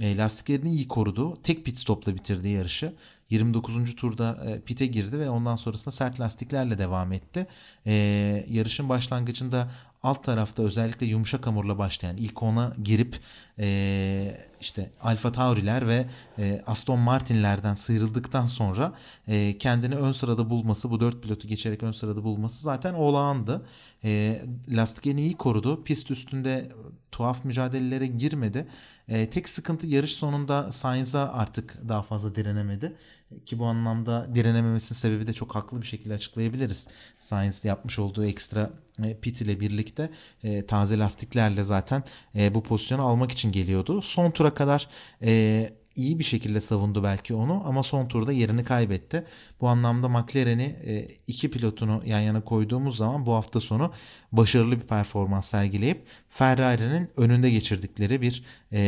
[0.00, 1.42] E, lastiklerini iyi korudu.
[1.42, 2.94] Tek pit stopla bitirdi yarışı.
[3.30, 3.96] 29.
[3.96, 7.46] turda e, pite girdi ve ondan sonrasında sert lastiklerle devam etti.
[7.86, 7.92] E,
[8.50, 9.70] yarışın başlangıcında
[10.04, 13.20] alt tarafta özellikle yumuşak hamurla başlayan ilk ona girip
[13.58, 16.06] e, işte Alfa Tauri'ler ve
[16.38, 18.92] e, Aston Martin'lerden sıyrıldıktan sonra
[19.28, 23.66] e, kendini ön sırada bulması bu dört pilotu geçerek ön sırada bulması zaten olağandı.
[24.04, 25.84] E, lastiklerini iyi korudu.
[25.84, 26.72] Pist üstünde
[27.12, 28.66] tuhaf mücadelelere girmedi.
[29.08, 32.96] E, tek sıkıntı yarış sonunda Sainz'a artık daha fazla direnemedi.
[33.46, 36.88] Ki bu anlamda direnememesinin sebebi de çok haklı bir şekilde açıklayabiliriz.
[37.20, 38.70] Sainz yapmış olduğu ekstra
[39.04, 40.10] e, pit ile birlikte
[40.42, 42.02] e, taze lastiklerle zaten
[42.34, 44.02] e, bu pozisyonu almak için geliyordu.
[44.02, 44.88] Son tura kadar
[45.22, 49.24] e, iyi bir şekilde savundu belki onu ama son turda yerini kaybetti.
[49.60, 53.92] Bu anlamda McLaren'i e, iki pilotunu yan yana koyduğumuz zaman bu hafta sonu
[54.32, 58.78] başarılı bir performans sergileyip Ferrari'nin önünde geçirdikleri bir e,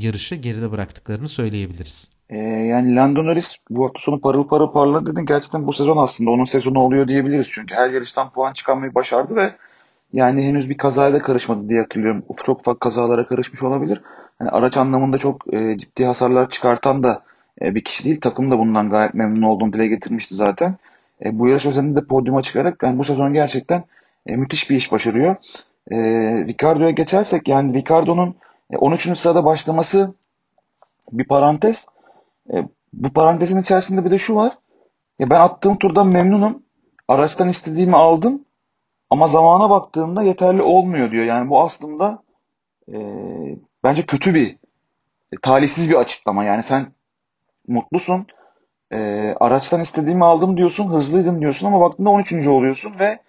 [0.00, 2.10] yarışı geride bıraktıklarını söyleyebiliriz.
[2.32, 5.26] Ee, yani Lando Norris bu hafta sonu parıl parıl parladı dedin.
[5.26, 7.48] Gerçekten bu sezon aslında onun sezonu oluyor diyebiliriz.
[7.50, 9.54] Çünkü her yarıştan puan çıkarmayı başardı ve
[10.12, 12.24] yani henüz bir kazaya da karışmadı diye hatırlıyorum.
[12.44, 14.00] Çok ufak kazalara karışmış olabilir.
[14.40, 17.22] Yani araç anlamında çok e, ciddi hasarlar çıkartan da
[17.62, 18.20] e, bir kişi değil.
[18.20, 20.76] Takım da bundan gayet memnun olduğunu dile getirmişti zaten.
[21.24, 23.84] E, bu yarış özelinde de podyuma çıkarak yani bu sezon gerçekten
[24.26, 25.36] e, müthiş bir iş başarıyor.
[25.90, 25.96] E,
[26.46, 28.34] Ricardo'ya geçersek yani Ricardo'nun
[28.70, 29.18] e, 13.
[29.18, 30.14] sırada başlaması
[31.12, 31.86] bir parantez.
[32.50, 32.54] E,
[32.92, 34.58] bu parantezin içerisinde bir de şu var.
[35.18, 36.62] Ya ben attığım turdan memnunum.
[37.08, 38.44] Araçtan istediğimi aldım.
[39.10, 41.24] Ama zamana baktığımda yeterli olmuyor diyor.
[41.24, 42.22] Yani bu aslında
[42.92, 42.96] e,
[43.84, 44.56] bence kötü bir,
[45.32, 46.44] e, talihsiz bir açıklama.
[46.44, 46.92] Yani sen
[47.68, 48.26] mutlusun.
[48.90, 48.98] E,
[49.40, 52.50] araçtan istediğimi aldım diyorsun, hızlıydım diyorsun ama baktığında 13.
[52.50, 53.20] oluyorsun ve e,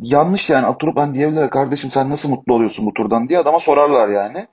[0.00, 4.08] yanlış yani oturup ben diyebilirler kardeşim sen nasıl mutlu oluyorsun bu turdan diye adama sorarlar
[4.08, 4.46] yani.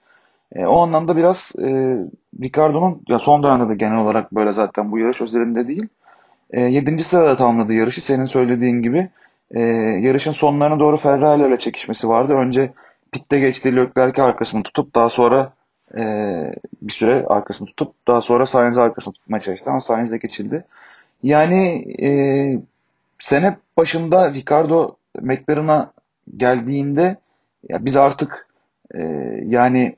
[0.56, 1.98] E, o anlamda biraz e,
[2.44, 5.88] Ricardo'nun ya son dönemde de genel olarak böyle zaten bu yarış özelinde değil.
[6.52, 7.04] E, 7.
[7.04, 8.06] sırada tamamladı yarışı.
[8.06, 9.10] Senin söylediğin gibi
[9.52, 9.60] e,
[10.02, 12.34] yarışın sonlarına doğru Ferrari ile çekişmesi vardı.
[12.34, 12.72] Önce
[13.12, 15.54] pitte geçtiği Leclerc'i arkasını tutup daha sonra
[15.98, 16.02] e,
[16.82, 20.64] bir süre arkasını tutup daha sonra Sainz'i arkasını tutmaya çalıştı ama Sainz de geçildi.
[21.24, 22.10] Yani e,
[23.20, 25.92] sene başında Ricardo McLaren'a
[26.38, 27.18] geldiğinde
[27.70, 28.48] ya biz artık
[28.96, 29.02] e,
[29.46, 29.96] yani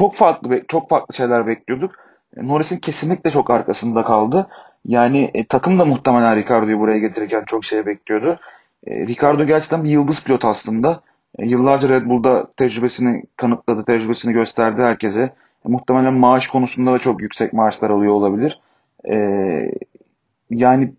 [0.00, 1.94] çok farklı çok farklı şeyler bekliyorduk.
[2.36, 4.46] E, Norris'in kesinlikle çok arkasında kaldı.
[4.86, 8.38] Yani e, takım da muhtemelen Ricardo'yu buraya getirirken çok şey bekliyordu.
[8.86, 11.00] E, Ricardo gerçekten bir yıldız pilot aslında.
[11.38, 15.32] E, yıllarca Red Bull'da tecrübesini kanıtladı, tecrübesini gösterdi herkese.
[15.64, 18.60] muhtemelen maaş konusunda da çok yüksek maaşlar alıyor olabilir.
[19.10, 19.16] E,
[20.50, 20.92] yani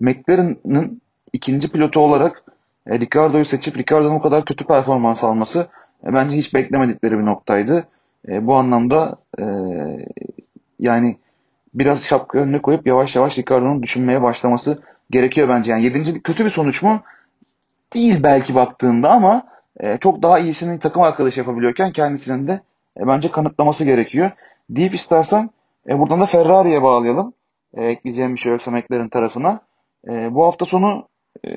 [0.00, 1.00] McLaren'ın
[1.32, 2.42] ikinci pilotu olarak
[2.86, 5.66] e, Ricardo'yu seçip Ricardo'nun o kadar kötü performans alması
[6.06, 7.86] e, bence hiç beklemedikleri bir noktaydı.
[8.28, 9.44] E, bu anlamda e,
[10.78, 11.16] yani
[11.74, 15.72] biraz şapka önüne koyup yavaş yavaş Ricardo'nun düşünmeye başlaması gerekiyor bence.
[15.72, 17.02] Yani yedinci kötü bir sonuç mu?
[17.94, 19.46] Değil belki baktığında ama
[19.80, 22.60] e, çok daha iyisini takım arkadaşı yapabiliyorken kendisinin de
[23.00, 24.30] e, bence kanıtlaması gerekiyor.
[24.70, 25.50] Deyip istersen
[25.88, 27.32] e, buradan da Ferrari'ye bağlayalım.
[27.74, 29.60] E, ekleyeceğim bir şey yoksa McLaren tarafına.
[30.08, 31.08] E, bu hafta sonu
[31.46, 31.48] e,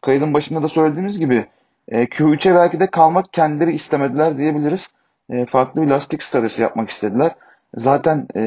[0.00, 1.46] kaydın başında da söylediğimiz gibi
[1.88, 4.88] e, Q3'e belki de kalmak kendileri istemediler diyebiliriz.
[5.30, 7.34] E, farklı bir lastik stratejisi yapmak istediler.
[7.76, 8.40] Zaten e,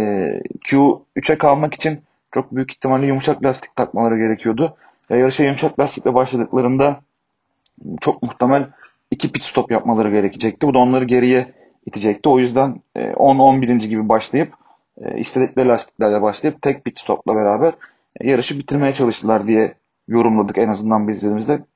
[0.66, 4.78] Q3'e kalmak için çok büyük ihtimalle yumuşak lastik takmaları gerekiyordu.
[5.12, 7.00] Ve yarışa yumuşak lastikle başladıklarında
[8.02, 8.70] çok muhtemel
[9.12, 10.68] iki pit stop yapmaları gerekecekti.
[10.68, 11.54] Bu da onları geriye
[11.86, 12.30] itecekti.
[12.30, 13.86] O yüzden 10-11.
[13.86, 14.54] E, gibi başlayıp
[15.02, 17.74] e, istedikleri lastiklerle başlayıp tek pit stopla beraber
[18.20, 19.74] e, yarışı bitirmeye çalıştılar diye
[20.08, 21.24] yorumladık en azından biz.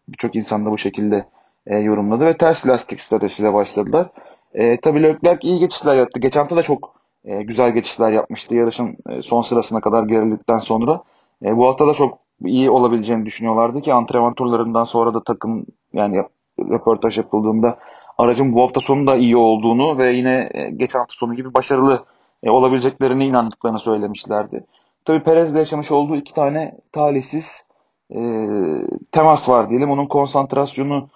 [0.08, 1.26] Birçok insan da bu şekilde
[1.68, 4.10] yorumladı ve ters lastik stratejisiyle başladılar.
[4.54, 6.20] E, tabii Leclerc iyi geçişler yaptı.
[6.20, 6.94] Geçen hafta da çok
[7.26, 11.04] e, güzel geçişler yapmıştı yarışın e, son sırasına kadar gerildikten sonra.
[11.46, 16.24] E, bu hafta da çok iyi olabileceğini düşünüyorlardı ki antrenman turlarından sonra da takım yani
[16.60, 17.78] röportaj yapıldığında
[18.18, 22.06] aracın bu hafta sonu da iyi olduğunu ve yine e, geçen hafta sonu gibi başarılı
[22.44, 24.66] e, olabileceklerine inandıklarını söylemişlerdi.
[25.06, 27.66] Tabii Perez'le yaşamış olduğu iki tane talihsiz
[28.16, 28.20] e,
[29.12, 29.92] temas var diyelim.
[29.92, 31.10] Onun konsantrasyonu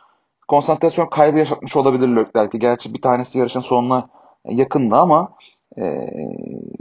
[0.47, 2.57] konsantrasyon kaybı yaşatmış olabilir Leclerc'e.
[2.57, 4.09] Gerçi bir tanesi yarışın sonuna
[4.45, 5.29] yakındı ama
[5.77, 6.09] e,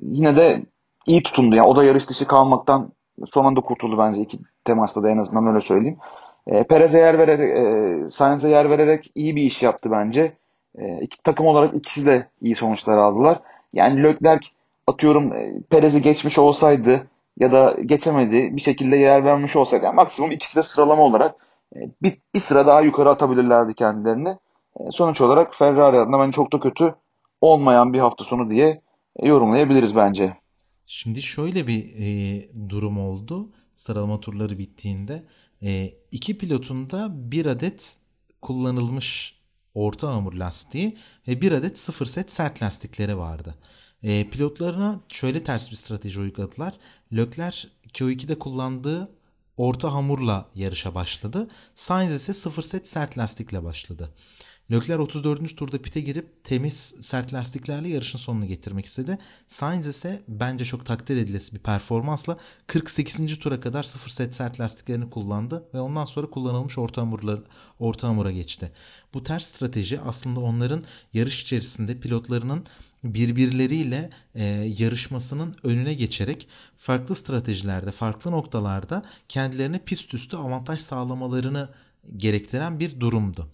[0.03, 0.62] yine de
[1.07, 1.57] iyi tutundu.
[1.57, 2.92] Yani o da yarış dışı kalmaktan
[3.31, 5.98] son anda kurtuldu bence iki temasta da en azından öyle söyleyeyim.
[6.46, 10.33] E, Perez'e yer vererek, e, Sainz'e yer vererek iyi bir iş yaptı bence.
[10.79, 13.40] E, iki takım olarak ikisi de iyi sonuçlar aldılar.
[13.72, 14.48] Yani Leclerc
[14.87, 17.07] atıyorum e, Perez'i geçmiş olsaydı
[17.38, 21.35] ya da geçemedi bir şekilde yer vermiş olsaydı yani maksimum ikisi de sıralama olarak
[22.02, 24.38] bir, bir sıra daha yukarı atabilirlerdi kendilerini.
[24.80, 26.94] E, sonuç olarak Ferrari adına bence çok da kötü
[27.40, 28.82] olmayan bir hafta sonu diye
[29.16, 30.37] e, yorumlayabiliriz bence.
[30.87, 35.24] Şimdi şöyle bir e, durum oldu sıralama turları bittiğinde.
[35.62, 37.96] E, iki pilotun da bir adet
[38.42, 39.40] kullanılmış
[39.74, 40.96] orta hamur lastiği
[41.28, 43.54] ve bir adet sıfır set sert lastikleri vardı.
[44.02, 46.74] E, pilotlarına şöyle ters bir strateji uyguladılar.
[47.12, 49.08] Lökler Q2'de kullandığı
[49.57, 51.49] orta hamurla yarışa başladı.
[51.75, 54.11] Sainz ise sıfır set sert lastikle başladı.
[54.73, 55.57] Leclerc 34.
[55.57, 59.19] turda pite girip temiz sert lastiklerle yarışın sonunu getirmek istedi.
[59.47, 62.37] Sainz ise bence çok takdir edilesi bir performansla
[62.67, 63.38] 48.
[63.38, 67.40] tura kadar sıfır set sert lastiklerini kullandı ve ondan sonra kullanılmış orta, hamurlar,
[67.79, 68.73] orta hamura geçti.
[69.14, 72.64] Bu ters strateji aslında onların yarış içerisinde pilotlarının
[73.05, 74.45] birbirleriyle e,
[74.79, 81.69] yarışmasının önüne geçerek farklı stratejilerde, farklı noktalarda kendilerine pist üstü avantaj sağlamalarını
[82.17, 83.51] gerektiren bir durumdu.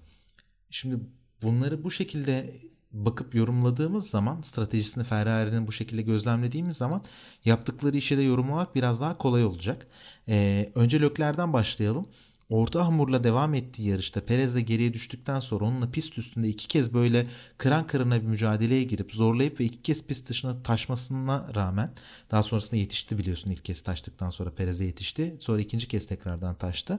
[0.70, 0.96] Şimdi
[1.42, 2.54] bunları bu şekilde
[2.92, 7.04] bakıp yorumladığımız zaman stratejisini Ferrari'nin bu şekilde gözlemlediğimiz zaman
[7.44, 9.86] yaptıkları işe de yorumlamak biraz daha kolay olacak.
[10.28, 12.06] Ee, önce Lökler'den başlayalım.
[12.50, 16.94] Orta hamurla devam ettiği yarışta Perez de geriye düştükten sonra onunla pist üstünde iki kez
[16.94, 17.26] böyle
[17.58, 21.92] kıran kırına bir mücadeleye girip zorlayıp ve iki kez pist dışına taşmasına rağmen
[22.30, 25.36] daha sonrasında yetişti biliyorsun ilk kez taştıktan sonra Perez'e yetişti.
[25.38, 26.98] Sonra ikinci kez tekrardan taştı.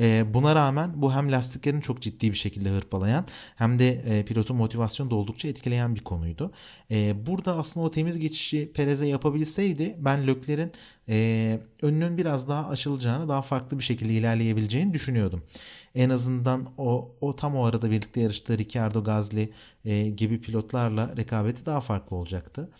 [0.00, 4.56] E, buna rağmen bu hem lastiklerini çok ciddi bir şekilde hırpalayan hem de e, pilotun
[4.56, 6.52] motivasyonu da oldukça etkileyen bir konuydu.
[6.90, 10.72] E, burada aslında o temiz geçişi Perez'e yapabilseydi ben Lökler'in
[11.08, 15.42] e, önünün biraz daha açılacağını, daha farklı bir şekilde ilerleyebileceğini düşünüyordum.
[15.94, 19.52] En azından o, o tam o arada birlikte yarıştığı Ricardo Gazli
[19.84, 22.70] e, gibi pilotlarla rekabeti daha farklı olacaktı.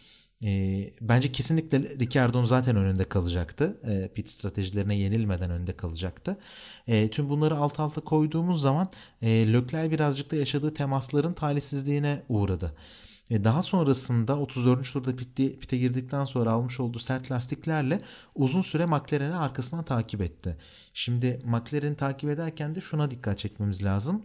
[0.45, 3.81] E, bence kesinlikle Ricardo'nun zaten önünde kalacaktı.
[3.89, 6.39] E, pit stratejilerine yenilmeden önünde kalacaktı.
[6.87, 8.91] E, tüm bunları alt alta koyduğumuz zaman
[9.23, 12.67] e, Leclerc birazcık da yaşadığı temasların talihsizliğine uğradı.
[12.67, 13.12] E
[13.45, 14.93] daha sonrasında 34.
[14.93, 18.01] turda pite, pite girdikten sonra almış olduğu sert lastiklerle
[18.35, 20.57] uzun süre McLaren'i arkasından takip etti.
[20.95, 24.23] Şimdi McLaren'i takip ederken de şuna dikkat çekmemiz lazım.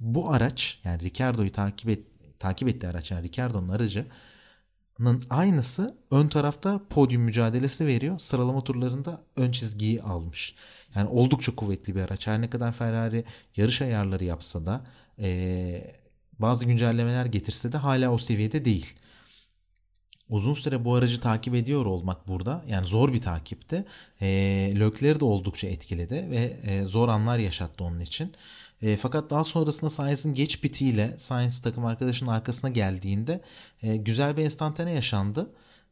[0.00, 2.06] Bu araç yani Ricardo'yu takip et,
[2.38, 8.18] takip ettiği araç yani Ricardo'nun aracının aynısı ön tarafta podyum mücadelesi veriyor.
[8.18, 10.54] Sıralama turlarında ön çizgiyi almış.
[10.94, 12.26] Yani oldukça kuvvetli bir araç.
[12.26, 13.24] Her ne kadar Ferrari
[13.56, 14.84] yarış ayarları yapsa da
[15.18, 15.96] ee,
[16.40, 18.94] bazı güncellemeler getirse de hala o seviyede değil.
[20.28, 23.84] Uzun süre bu aracı takip ediyor olmak burada yani zor bir takipti.
[24.20, 24.26] E,
[24.78, 28.32] Lökleri de oldukça etkiledi ve e, zor anlar yaşattı onun için.
[28.82, 33.40] E, fakat daha sonrasında Sainz'in geç bitiyle Sainz takım arkadaşının arkasına geldiğinde
[33.82, 35.50] e, güzel bir enstantane yaşandı.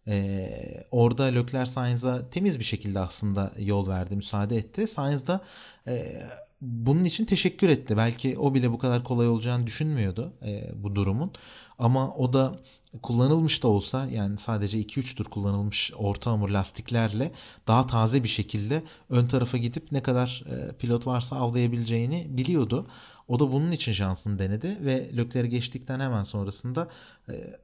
[0.09, 4.87] Ee, orada Leclerc Sainz'a temiz bir şekilde aslında yol verdi, müsaade etti.
[4.87, 5.41] Sainz da
[5.87, 6.23] e,
[6.61, 7.97] bunun için teşekkür etti.
[7.97, 11.33] Belki o bile bu kadar kolay olacağını düşünmüyordu e, bu durumun.
[11.79, 12.59] Ama o da
[13.03, 17.33] kullanılmış da olsa yani sadece 2-3 tur kullanılmış orta hamur lastiklerle
[17.67, 22.87] daha taze bir şekilde ön tarafa gidip ne kadar e, pilot varsa avlayabileceğini biliyordu.
[23.29, 26.89] O da bunun için şansını denedi ve Leclerc'i geçtikten hemen sonrasında
[27.29, 27.57] e,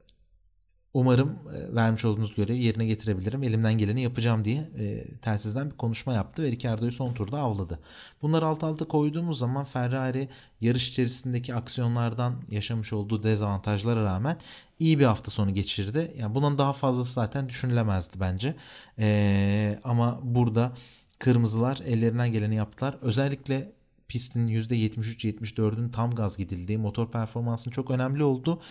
[0.95, 3.43] umarım e, vermiş olduğunuz görevi yerine getirebilirim.
[3.43, 7.79] Elimden geleni yapacağım diye e, telsizden bir konuşma yaptı ve Ricardo'yu son turda avladı.
[8.21, 10.29] Bunları alt alta koyduğumuz zaman Ferrari
[10.61, 14.37] yarış içerisindeki aksiyonlardan yaşamış olduğu dezavantajlara rağmen
[14.79, 16.11] iyi bir hafta sonu geçirdi.
[16.17, 18.55] Yani bunun daha fazlası zaten düşünülemezdi bence.
[18.99, 20.71] E, ama burada
[21.19, 22.97] kırmızılar ellerinden geleni yaptılar.
[23.01, 23.71] Özellikle
[24.07, 28.61] pistin %73-74'ün tam gaz gidildiği motor performansının çok önemli oldu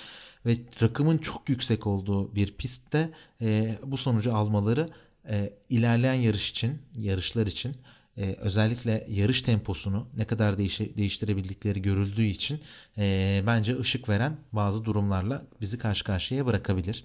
[0.46, 3.10] ve rakımın çok yüksek olduğu bir pistte
[3.42, 4.90] e, bu sonucu almaları
[5.28, 7.76] e, ilerleyen yarış için, yarışlar için
[8.16, 12.60] e, özellikle yarış temposunu ne kadar değişe, değiştirebildikleri görüldüğü için
[12.98, 17.04] e, bence ışık veren bazı durumlarla bizi karşı karşıya bırakabilir.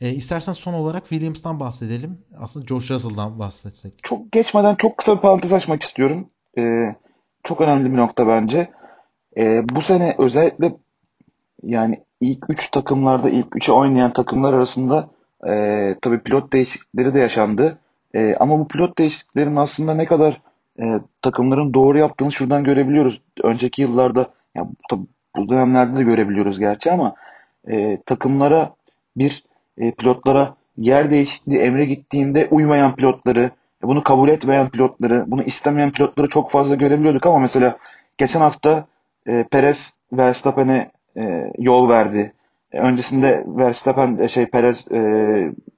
[0.00, 2.18] E, istersen son olarak Williams'tan bahsedelim.
[2.38, 3.92] Aslında George Russell'dan bahsetsek.
[4.02, 6.30] Çok geçmeden çok kısa bir parantez açmak istiyorum.
[6.58, 6.62] E,
[7.44, 8.70] çok önemli bir nokta bence.
[9.36, 10.72] E, bu sene özellikle
[11.62, 15.08] yani ilk 3 takımlarda ilk 3'e oynayan takımlar arasında
[15.46, 17.78] e, tabii pilot değişiklikleri de yaşandı.
[18.14, 20.40] E, ama bu pilot değişikliklerin aslında ne kadar
[20.80, 20.84] e,
[21.22, 23.22] takımların doğru yaptığını şuradan görebiliyoruz.
[23.42, 27.14] Önceki yıllarda yani tabii bu dönemlerde de görebiliyoruz gerçi ama
[27.68, 28.74] e, takımlara
[29.16, 29.44] bir
[29.78, 33.50] e, pilotlara yer değişikliği emre gittiğinde uymayan pilotları,
[33.82, 37.78] bunu kabul etmeyen pilotları, bunu istemeyen pilotları çok fazla görebiliyorduk ama mesela
[38.18, 38.86] geçen hafta
[39.26, 42.32] e, Perez Verstappen'e e, yol verdi.
[42.72, 45.00] E, öncesinde Verstappen e, şey Perez e,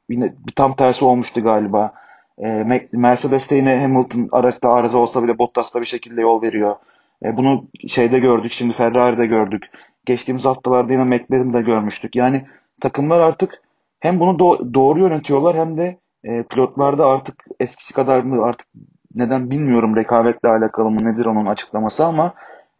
[0.08, 1.92] yine tam tersi olmuştu galiba.
[2.38, 6.76] E, Mercedes'te yine Hamilton araçta arıza olsa bile Bottas'ta bir şekilde yol veriyor.
[7.24, 9.70] E, bunu şeyde gördük, şimdi Ferrari'de gördük.
[10.06, 12.16] Geçtiğimiz haftalarda yine McLaren'de görmüştük.
[12.16, 12.46] Yani
[12.80, 13.62] takımlar artık
[14.00, 18.68] hem bunu do- doğru yönetiyorlar hem de e, pilotlarda artık eskisi kadar mı artık
[19.14, 22.34] neden bilmiyorum rekabetle alakalı mı nedir onun açıklaması ama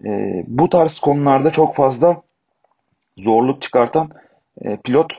[0.05, 2.23] e, bu tarz konularda çok fazla
[3.19, 4.11] zorluk çıkartan
[4.61, 5.13] e, pilot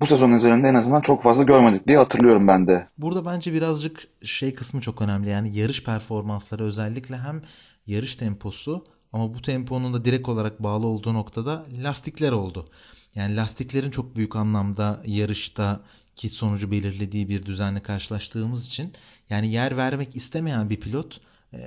[0.00, 2.86] bu sezon üzerinde en azından çok fazla görmedik diye hatırlıyorum ben de.
[2.98, 5.28] Burada bence birazcık şey kısmı çok önemli.
[5.28, 7.42] Yani yarış performansları özellikle hem
[7.86, 12.68] yarış temposu ama bu temponun da direkt olarak bağlı olduğu noktada lastikler oldu.
[13.14, 15.80] Yani lastiklerin çok büyük anlamda yarışta
[16.16, 18.92] ki sonucu belirlediği bir düzenle karşılaştığımız için
[19.30, 21.20] yani yer vermek istemeyen bir pilot
[21.52, 21.58] e,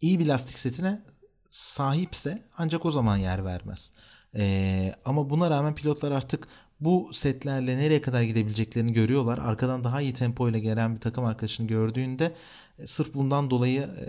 [0.00, 1.02] iyi bir lastik setine
[1.50, 3.92] sahipse ancak o zaman yer vermez.
[4.36, 6.48] Ee, ama buna rağmen pilotlar artık
[6.80, 9.38] bu setlerle nereye kadar gidebileceklerini görüyorlar.
[9.38, 12.34] Arkadan daha iyi tempo ile gelen bir takım arkadaşını gördüğünde
[12.78, 14.04] e, sırf bundan dolayı e,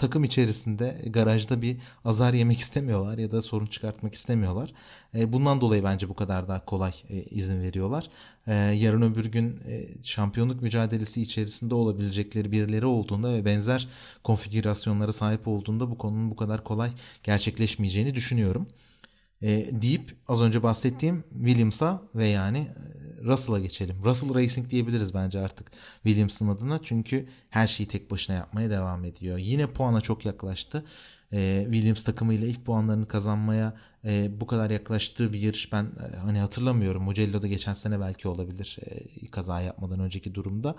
[0.00, 4.72] takım içerisinde garajda bir azar yemek istemiyorlar ya da sorun çıkartmak istemiyorlar.
[5.14, 8.10] E, bundan dolayı bence bu kadar daha kolay e, izin veriyorlar.
[8.46, 9.60] E, yarın öbür gün
[10.02, 13.88] şampiyonluk mücadelesi içerisinde olabilecekleri birileri olduğunda ve benzer
[14.24, 16.90] konfigürasyonlara sahip olduğunda bu konunun bu kadar kolay
[17.22, 18.66] gerçekleşmeyeceğini düşünüyorum.
[19.72, 22.66] deyip az önce bahsettiğim Williams'a ve yani
[23.24, 23.96] Russell'a geçelim.
[24.04, 25.70] Russell Racing diyebiliriz bence artık
[26.02, 26.82] Williams'ın adına.
[26.82, 29.38] Çünkü her şeyi tek başına yapmaya devam ediyor.
[29.38, 30.84] Yine puana çok yaklaştı.
[31.32, 36.38] Ee, Williams takımıyla ilk puanlarını kazanmaya e, bu kadar yaklaştığı bir yarış ben e, hani
[36.38, 37.02] hatırlamıyorum.
[37.02, 40.74] Mugello'da geçen sene belki olabilir e, kaza yapmadan önceki durumda.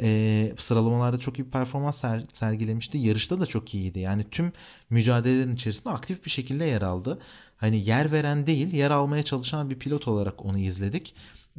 [0.00, 2.98] E, sıralamalarda çok iyi bir performans ser, sergilemişti.
[2.98, 3.98] Yarışta da çok iyiydi.
[3.98, 4.52] Yani tüm
[4.90, 7.18] mücadelelerin içerisinde aktif bir şekilde yer aldı.
[7.56, 11.14] Hani yer veren değil, yer almaya çalışan bir pilot olarak onu izledik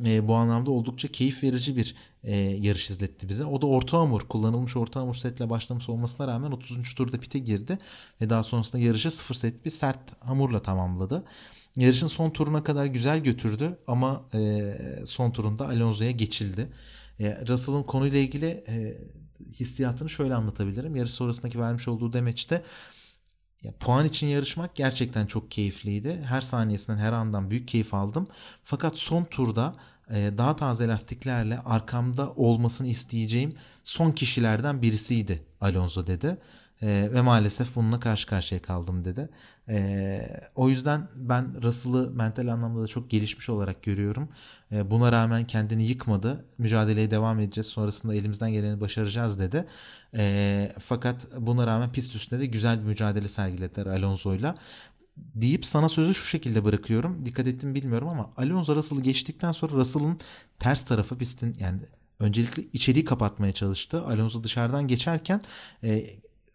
[0.05, 3.45] e, bu anlamda oldukça keyif verici bir e, yarış izletti bize.
[3.45, 6.93] O da orta hamur, kullanılmış orta hamur setle başlamış olmasına rağmen 30.
[6.93, 7.77] turda pite girdi
[8.21, 11.23] ve daha sonrasında yarışı sıfır set bir sert hamurla tamamladı.
[11.77, 16.69] Yarışın son turuna kadar güzel götürdü ama e, son turunda Alonso'ya geçildi.
[17.19, 18.97] E, Russell'ın konuyla ilgili e,
[19.53, 20.95] hissiyatını şöyle anlatabilirim.
[20.95, 22.63] Yarış sonrasındaki vermiş olduğu demeçte
[23.64, 26.22] ya, puan için yarışmak gerçekten çok keyifliydi.
[26.26, 28.28] Her saniyesinden her andan büyük keyif aldım.
[28.64, 29.76] Fakat son turda
[30.10, 36.38] e, daha taze lastiklerle arkamda olmasını isteyeceğim son kişilerden birisiydi Alonso dedi.
[36.82, 39.30] E, ve maalesef bununla karşı karşıya kaldım dedi.
[39.69, 40.21] E,
[40.55, 44.30] o yüzden ben Russell'ı mental anlamda da çok gelişmiş olarak görüyorum.
[44.71, 46.45] E, buna rağmen kendini yıkmadı.
[46.57, 47.67] Mücadeleye devam edeceğiz.
[47.67, 49.65] Sonrasında elimizden geleni başaracağız dedi.
[50.15, 54.55] E, fakat buna rağmen pist üstünde de güzel bir mücadele sergilediler Alonso'yla
[55.17, 57.25] deyip sana sözü şu şekilde bırakıyorum.
[57.25, 60.19] Dikkat ettim bilmiyorum ama Alonso Russell'ı geçtikten sonra Russell'ın
[60.59, 61.82] ters tarafı pistin yani
[62.19, 64.05] öncelikle içeriği kapatmaya çalıştı.
[64.05, 65.41] Alonso dışarıdan geçerken
[65.84, 66.05] e,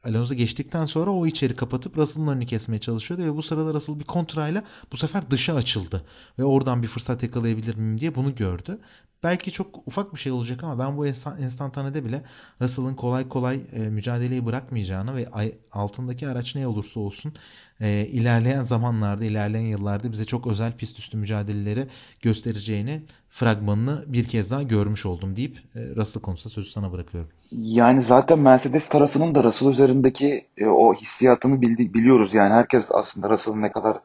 [0.05, 4.05] Alonso geçtikten sonra o içeri kapatıp Russell'ın önünü kesmeye çalışıyordu ve bu sırada Russell bir
[4.05, 6.05] kontrayla bu sefer dışa açıldı
[6.39, 8.79] ve oradan bir fırsat yakalayabilir miyim diye bunu gördü.
[9.25, 12.23] Belki çok ufak bir şey olacak ama ben bu enstantanede bile
[12.61, 15.29] Russell'ın kolay kolay e, mücadeleyi bırakmayacağını ve
[15.73, 17.33] altındaki araç ne olursa olsun
[17.81, 21.87] e, ilerleyen zamanlarda, ilerleyen yıllarda bize çok özel pist üstü mücadeleleri
[22.21, 27.31] göstereceğini fragmanını bir kez daha görmüş oldum deyip e, Russell konusunda sözü sana bırakıyorum.
[27.61, 32.35] Yani zaten Mercedes tarafının da Russell üzerindeki e, o hissiyatını bildi, biliyoruz.
[32.35, 33.97] Yani herkes aslında Russell'ın ne kadar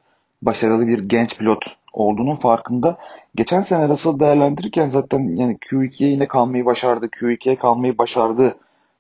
[0.42, 2.98] başarılı bir genç pilot olduğunun farkında.
[3.36, 8.56] Geçen sene Russell değerlendirirken zaten yani Q2'ye yine kalmayı başardı, Q2'ye kalmayı başardı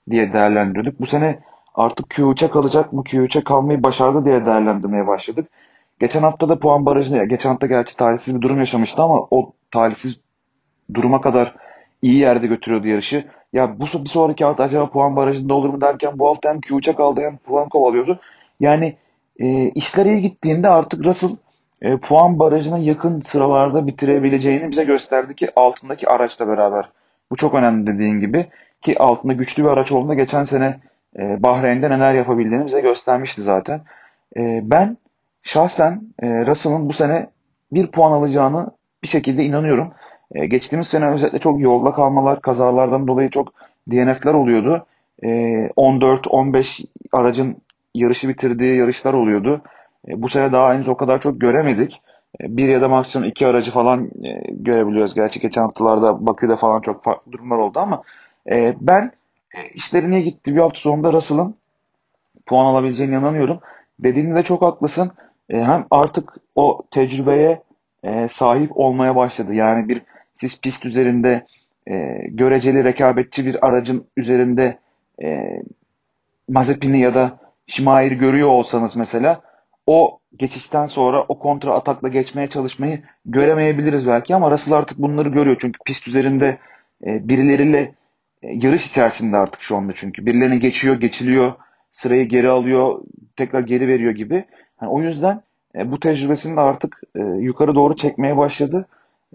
[0.09, 0.99] diye değerlendiriyorduk.
[0.99, 1.39] Bu sene
[1.75, 5.49] artık Q3'e kalacak mı, Q3'e kalmayı başardı diye değerlendirmeye başladık.
[5.99, 10.19] Geçen hafta da puan barajında, geçen hafta gerçi talihsiz bir durum yaşamıştı ama o talihsiz
[10.93, 11.55] duruma kadar
[12.01, 13.23] iyi yerde götürüyordu yarışı.
[13.53, 16.95] Ya bu bir sonraki hafta acaba puan barajında olur mu derken bu hafta hem Q3'e
[16.95, 18.19] kaldı hem puan kovalıyordu.
[18.59, 18.95] Yani
[19.39, 21.29] e, işler iyi gittiğinde artık Russell
[21.81, 26.89] e, puan barajına yakın sıralarda bitirebileceğini bize gösterdi ki altındaki araçla beraber.
[27.31, 28.47] Bu çok önemli dediğin gibi
[28.81, 30.79] ki altında güçlü bir araç olduğunda geçen sene
[31.19, 33.81] e, Bahreyn'de neler yapabildiğini bize göstermişti zaten.
[34.37, 34.97] E, ben
[35.43, 37.29] şahsen e, Russell'ın bu sene
[37.71, 38.69] bir puan alacağını
[39.03, 39.93] bir şekilde inanıyorum.
[40.35, 43.53] E, geçtiğimiz sene özellikle çok yolda kalmalar, kazalardan dolayı çok
[43.91, 44.85] DNF'ler oluyordu.
[45.23, 45.27] E,
[45.75, 47.57] 14-15 aracın
[47.95, 49.61] yarışı bitirdiği yarışlar oluyordu.
[50.07, 52.01] E, bu sene daha henüz o kadar çok göremedik.
[52.41, 55.15] E, bir ya da maksimum iki aracı falan e, görebiliyoruz.
[55.15, 58.03] Gerçi geçen haftalarda Bakü'de falan çok farklı durumlar oldu ama
[58.49, 59.11] e, ben
[59.55, 61.55] e, işleri niye gitti bir hafta sonunda Russell'ın
[62.45, 63.59] puan alabileceğine inanıyorum.
[63.99, 65.11] Dediğinde de çok haklısın.
[65.49, 67.61] E, hem artık o tecrübeye
[68.03, 69.53] e, sahip olmaya başladı.
[69.53, 70.01] Yani bir
[70.41, 71.45] siz pist üzerinde
[71.87, 71.95] e,
[72.27, 74.77] göreceli rekabetçi bir aracın üzerinde
[75.23, 75.61] e,
[76.49, 79.41] Mazepin'i ya da Şimair'i görüyor olsanız mesela
[79.85, 85.57] o geçişten sonra o kontra atakla geçmeye çalışmayı göremeyebiliriz belki ama Russell artık bunları görüyor.
[85.59, 86.57] Çünkü pist üzerinde
[87.05, 87.79] e, birileriyle
[88.43, 90.25] e, yarış içerisinde artık şu anda çünkü.
[90.25, 91.53] Birilerini geçiyor, geçiliyor,
[91.91, 93.01] sırayı geri alıyor,
[93.35, 94.45] tekrar geri veriyor gibi.
[94.81, 95.41] Yani o yüzden
[95.75, 98.87] e, bu tecrübesini de artık e, yukarı doğru çekmeye başladı.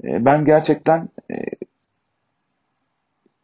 [0.02, 1.34] E, ben gerçekten e,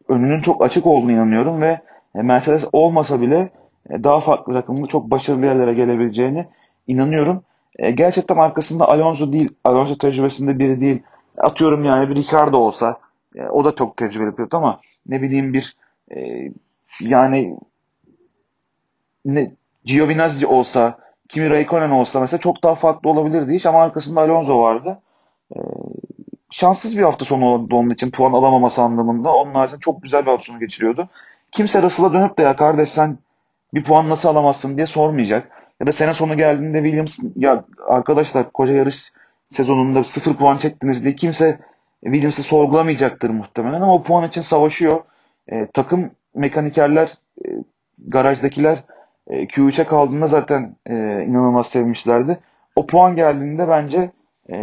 [0.09, 1.81] önünün çok açık olduğunu inanıyorum ve
[2.15, 3.51] e, Mercedes olmasa bile
[3.91, 6.47] daha farklı takımda çok başarılı yerlere gelebileceğini
[6.87, 7.43] inanıyorum.
[7.95, 11.03] Gerçekten arkasında Alonso değil, Alonso tecrübesinde biri değil.
[11.39, 13.01] Atıyorum yani bir Ricardo olsa,
[13.51, 15.77] o da çok tecrübeli pilot ama ne bileyim bir
[17.01, 17.57] yani
[19.25, 19.53] ne
[19.85, 20.99] Giovinazzi olsa,
[21.29, 24.99] Kimi Raikkonen olsa mesela çok daha farklı olabilirdi iş ama arkasında Alonso vardı.
[26.51, 29.35] Şanssız bir hafta sonu oldu onun için puan alamaması anlamında.
[29.35, 31.09] Onun haricinde çok güzel bir hafta sonu geçiriyordu.
[31.53, 33.19] Kimse Russell'a dönüp de ya kardeş sen
[33.75, 35.51] bir puan nasıl alamazsın diye sormayacak.
[35.81, 39.13] Ya da sene sonu geldiğinde Williams ya arkadaşlar koca yarış
[39.51, 41.59] sezonunda sıfır puan çektiniz diye kimse
[42.05, 45.01] Williams'ı sorgulamayacaktır muhtemelen ama o puan için savaşıyor.
[45.53, 47.13] E, takım mekanikerler,
[47.47, 47.49] e,
[47.99, 48.85] garajdakiler
[49.27, 50.95] e, Q3'e kaldığında zaten e,
[51.25, 52.39] inanılmaz sevmişlerdi.
[52.77, 54.11] O puan geldiğinde bence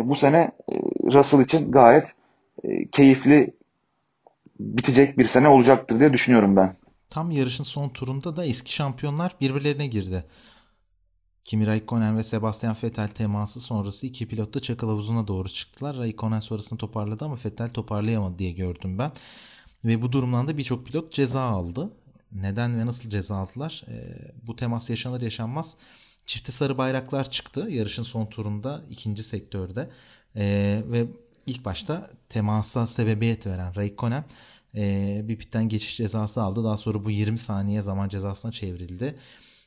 [0.03, 0.75] bu sene e,
[1.13, 2.15] Russell için gayet
[2.63, 3.53] e, keyifli
[4.59, 6.75] bitecek bir sene olacaktır diye düşünüyorum ben.
[7.09, 10.23] Tam yarışın son turunda da eski şampiyonlar birbirlerine girdi.
[11.45, 15.97] Kimi Raikkonen ve Sebastian Vettel teması sonrası iki pilot da çakıl havuzuna doğru çıktılar.
[15.97, 19.11] Raikkonen sonrasını toparladı ama Vettel toparlayamadı diye gördüm ben.
[19.85, 21.91] Ve bu durumdan da birçok pilot ceza aldı.
[22.32, 23.84] Neden ve nasıl ceza aldılar?
[23.88, 23.95] E,
[24.47, 25.78] bu temas yaşanır yaşanmaz
[26.28, 29.89] çifte sarı bayraklar çıktı yarışın son turunda ikinci sektörde.
[30.36, 31.07] E, ve
[31.45, 34.25] ilk başta temasa sebebiyet veren Raikkonen
[34.75, 36.63] e, bir pitten geçiş cezası aldı.
[36.63, 39.15] Daha sonra bu 20 saniye zaman cezasına çevrildi.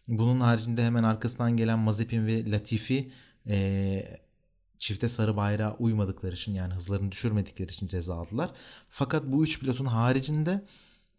[0.09, 3.13] Bunun haricinde hemen arkasından gelen Mazepin ve Latifi
[3.49, 4.19] e,
[4.79, 8.51] çifte sarı bayrağa uymadıkları için yani hızlarını düşürmedikleri için ceza aldılar.
[8.89, 10.65] Fakat bu üç pilotun haricinde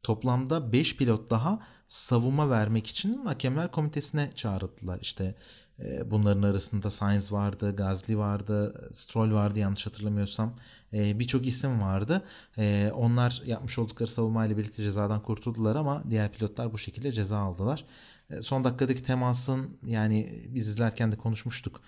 [0.04, 5.00] toplamda 5 pilot daha savunma vermek için hakemler komitesine çağrıldılar.
[5.02, 5.36] İşte
[5.80, 10.56] e, bunların arasında Sainz vardı, Gazli vardı, Stroll vardı yanlış hatırlamıyorsam.
[10.94, 12.22] E, Birçok isim vardı.
[12.58, 17.86] E, onlar yapmış oldukları savunmayla birlikte cezadan kurtuldular ama diğer pilotlar bu şekilde ceza aldılar.
[18.30, 21.82] E, son dakikadaki temasın yani biz izlerken de konuşmuştuk.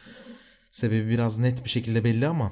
[0.72, 2.51] Sebebi biraz net bir şekilde belli ama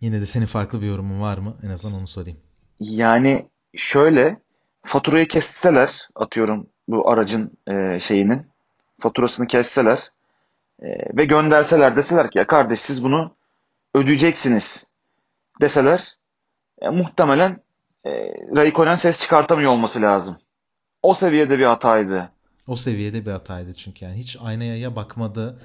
[0.00, 1.56] yine de senin farklı bir yorumun var mı?
[1.62, 2.38] En azından onu sorayım.
[2.80, 4.45] Yani şöyle
[4.86, 8.46] faturayı kesseler atıyorum bu aracın e, şeyinin
[9.00, 9.98] faturasını kesseler
[10.82, 13.36] e, ve gönderseler deseler ki ya kardeş siz bunu
[13.94, 14.86] ödeyeceksiniz
[15.60, 16.16] deseler
[16.82, 17.62] e, muhtemelen
[18.04, 18.10] e,
[18.56, 20.38] Raikkonen ses çıkartamıyor olması lazım.
[21.02, 22.32] O seviyede bir hataydı.
[22.68, 25.62] O seviyede bir hataydı çünkü yani hiç aynaya ya bakmadı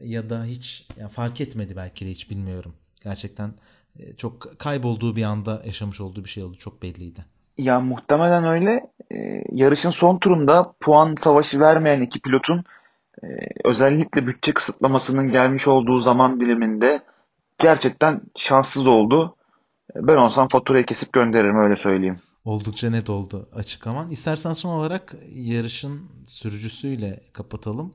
[0.00, 2.74] ya da hiç yani fark etmedi belki de hiç bilmiyorum.
[3.04, 3.54] Gerçekten
[3.98, 6.56] e, çok kaybolduğu bir anda yaşamış olduğu bir şey oldu.
[6.58, 7.24] Çok belliydi.
[7.58, 8.90] Ya muhtemelen öyle.
[9.10, 12.64] Ee, yarışın son turunda puan savaşı vermeyen iki pilotun
[13.22, 13.26] e,
[13.64, 17.02] özellikle bütçe kısıtlamasının gelmiş olduğu zaman diliminde
[17.58, 19.36] gerçekten şanssız oldu.
[19.94, 22.20] Ben olsam faturayı kesip gönderirim öyle söyleyeyim.
[22.44, 24.08] Oldukça net oldu açıklaman.
[24.08, 27.92] İstersen son olarak yarışın sürücüsüyle kapatalım.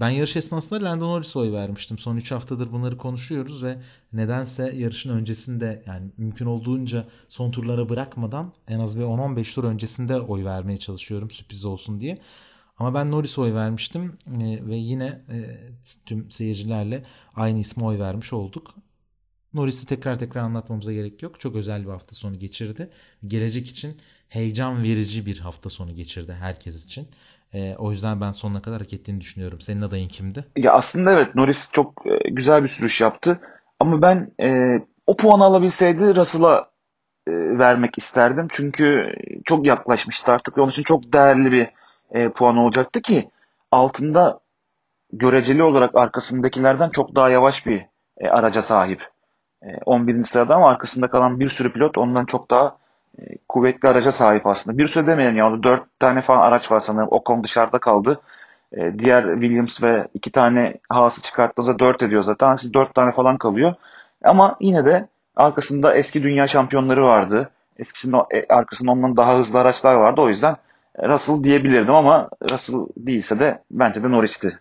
[0.00, 1.98] Ben yarış esnasında Lando Norris'e oy vermiştim.
[1.98, 3.78] Son 3 haftadır bunları konuşuyoruz ve
[4.12, 10.20] nedense yarışın öncesinde yani mümkün olduğunca son turlara bırakmadan en az bir 10-15 tur öncesinde
[10.20, 12.18] oy vermeye çalışıyorum sürpriz olsun diye.
[12.78, 15.38] Ama ben Norris'e oy vermiştim e, ve yine e,
[16.06, 18.74] tüm seyircilerle aynı isme oy vermiş olduk.
[19.54, 21.40] Norris'i tekrar tekrar anlatmamıza gerek yok.
[21.40, 22.90] Çok özel bir hafta sonu geçirdi.
[23.26, 23.96] Gelecek için
[24.28, 27.08] heyecan verici bir hafta sonu geçirdi herkes için.
[27.54, 29.60] E, o yüzden ben sonuna kadar hak ettiğini düşünüyorum.
[29.60, 30.44] Senin adayın kimdi?
[30.56, 33.40] Ya aslında evet Norris çok e, güzel bir sürüş yaptı.
[33.80, 36.70] Ama ben e, o puanı alabilseydi Russell'a
[37.26, 38.48] e, vermek isterdim.
[38.50, 41.68] Çünkü çok yaklaşmıştı artık onun için çok değerli bir
[42.10, 43.30] e, puan olacaktı ki
[43.70, 44.40] altında
[45.12, 47.86] göreceli olarak arkasındakilerden çok daha yavaş bir
[48.18, 49.02] e, araca sahip.
[49.62, 50.24] E, 11.
[50.24, 52.76] sırada ama arkasında kalan bir sürü pilot ondan çok daha
[53.48, 54.78] kuvvetli araca sahip aslında.
[54.78, 55.62] Bir sürü demeyelim ya.
[55.62, 57.08] Dört tane falan araç var sanırım.
[57.10, 58.20] Ocon dışarıda kaldı.
[58.72, 62.56] E, diğer Williams ve iki tane Haas'ı çıkarttığınızda dört ediyor zaten.
[62.56, 63.74] Siz dört tane falan kalıyor.
[64.24, 67.50] Ama yine de arkasında eski dünya şampiyonları vardı.
[67.78, 70.20] Eskisinde e, arkasında ondan daha hızlı araçlar vardı.
[70.20, 70.56] O yüzden
[71.02, 74.58] Russell diyebilirdim ama Russell değilse de bence de Norris'ti.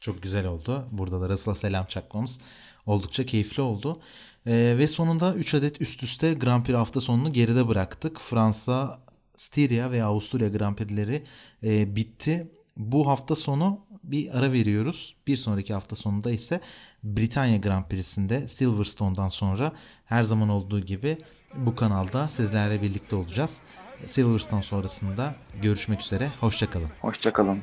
[0.00, 0.84] Çok güzel oldu.
[0.92, 2.40] Burada da Russell'a selam çakmamız
[2.86, 4.00] oldukça keyifli oldu.
[4.46, 8.20] Ee, ve sonunda 3 adet üst üste Grand Prix hafta sonunu geride bıraktık.
[8.20, 9.00] Fransa,
[9.36, 11.24] Styria ve Avusturya Grand Prix'leri
[11.64, 12.48] e, bitti.
[12.76, 15.16] Bu hafta sonu bir ara veriyoruz.
[15.26, 16.60] Bir sonraki hafta sonunda ise
[17.04, 19.72] Britanya Grand Prix'sinde Silverstone'dan sonra
[20.04, 21.18] her zaman olduğu gibi
[21.54, 23.62] bu kanalda sizlerle birlikte olacağız.
[24.06, 26.28] Silverstone sonrasında görüşmek üzere.
[26.40, 26.88] Hoşçakalın.
[27.00, 27.62] Hoşçakalın.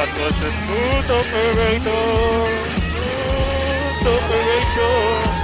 [0.00, 2.04] That was a smooth operator.
[4.00, 5.39] Smooth operator.